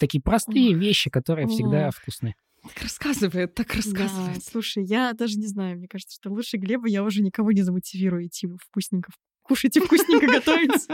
[0.00, 2.34] Такие простые вещи, которые всегда вкусны.
[2.74, 4.36] Так рассказывает, так рассказывает.
[4.36, 7.62] Да, слушай, я даже не знаю, мне кажется, что лучше Глеба я уже никого не
[7.62, 9.10] замотивирую идти вкусненько
[9.42, 10.88] кушать и вкусненько готовить.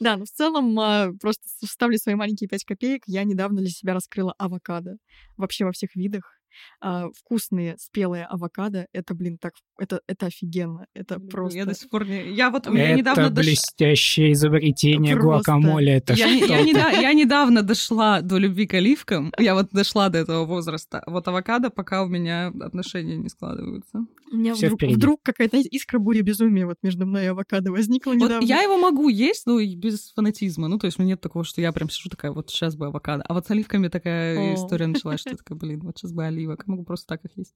[0.00, 3.02] Да, но в целом а, просто вставлю свои маленькие пять копеек.
[3.06, 4.96] Я недавно для себя раскрыла авокадо.
[5.36, 6.38] Вообще во всех видах
[6.80, 11.58] а, вкусные спелые авокадо, это, блин, так, это, это офигенно, это просто...
[11.58, 12.32] Я до сих пор не...
[12.32, 14.38] Я вот у меня это недавно блестящее дош...
[14.38, 15.52] изобретение просто...
[15.52, 19.70] гуакамоле, это я, что я, я, я недавно дошла до любви к оливкам, я вот
[19.70, 21.02] дошла до этого возраста.
[21.06, 24.06] Вот авокадо пока у меня отношения не складываются.
[24.30, 28.22] У меня вдруг, вдруг какая-то искра буря безумия вот между мной и авокадо возникла вот
[28.22, 28.44] недавно.
[28.44, 30.68] Я его могу есть, но без фанатизма.
[30.68, 32.86] Ну, то есть у меня нет такого, что я прям сижу такая, вот сейчас бы
[32.86, 33.22] авокадо.
[33.22, 34.54] А вот с оливками такая О.
[34.54, 36.66] история началась, что такая, блин, вот сейчас бы оливок.
[36.66, 37.54] Могу просто так их есть.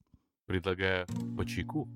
[0.53, 1.89] Предлагаю по чайку.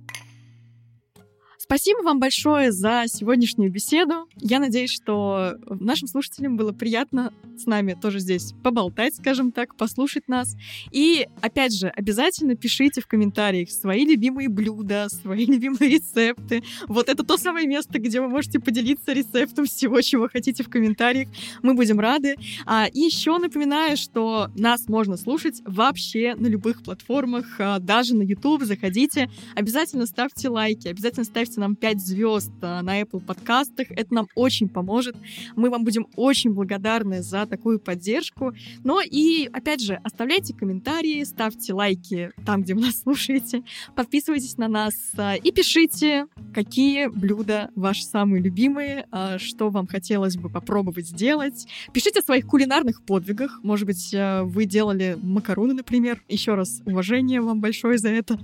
[1.66, 4.28] Спасибо вам большое за сегодняшнюю беседу.
[4.36, 10.28] Я надеюсь, что нашим слушателям было приятно с нами тоже здесь поболтать, скажем так, послушать
[10.28, 10.54] нас.
[10.92, 16.62] И, опять же, обязательно пишите в комментариях свои любимые блюда, свои любимые рецепты.
[16.86, 21.28] Вот это то самое место, где вы можете поделиться рецептом всего, чего хотите в комментариях.
[21.62, 22.36] Мы будем рады.
[22.64, 28.22] А, и еще напоминаю, что нас можно слушать вообще на любых платформах, а, даже на
[28.22, 28.62] YouTube.
[28.62, 33.90] Заходите, обязательно ставьте лайки, обязательно ставьте поставьте нам 5 звезд э, на Apple подкастах.
[33.90, 35.16] Это нам очень поможет.
[35.56, 38.52] Мы вам будем очень благодарны за такую поддержку.
[38.84, 43.62] Но и, опять же, оставляйте комментарии, ставьте лайки там, где вы нас слушаете,
[43.94, 50.36] подписывайтесь на нас э, и пишите, какие блюда ваши самые любимые, э, что вам хотелось
[50.36, 51.66] бы попробовать сделать.
[51.92, 53.60] Пишите о своих кулинарных подвигах.
[53.62, 56.22] Может быть, вы делали макароны, например.
[56.28, 58.38] Еще раз уважение вам большое за это.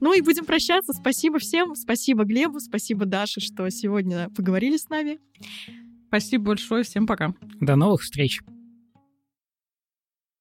[0.00, 0.92] Ну и будем прощаться.
[0.92, 1.74] Спасибо всем.
[1.74, 5.18] Спасибо, Глеб Глебу, спасибо Даше, что сегодня поговорили с нами.
[6.08, 7.34] Спасибо большое, всем пока.
[7.60, 8.40] До новых встреч.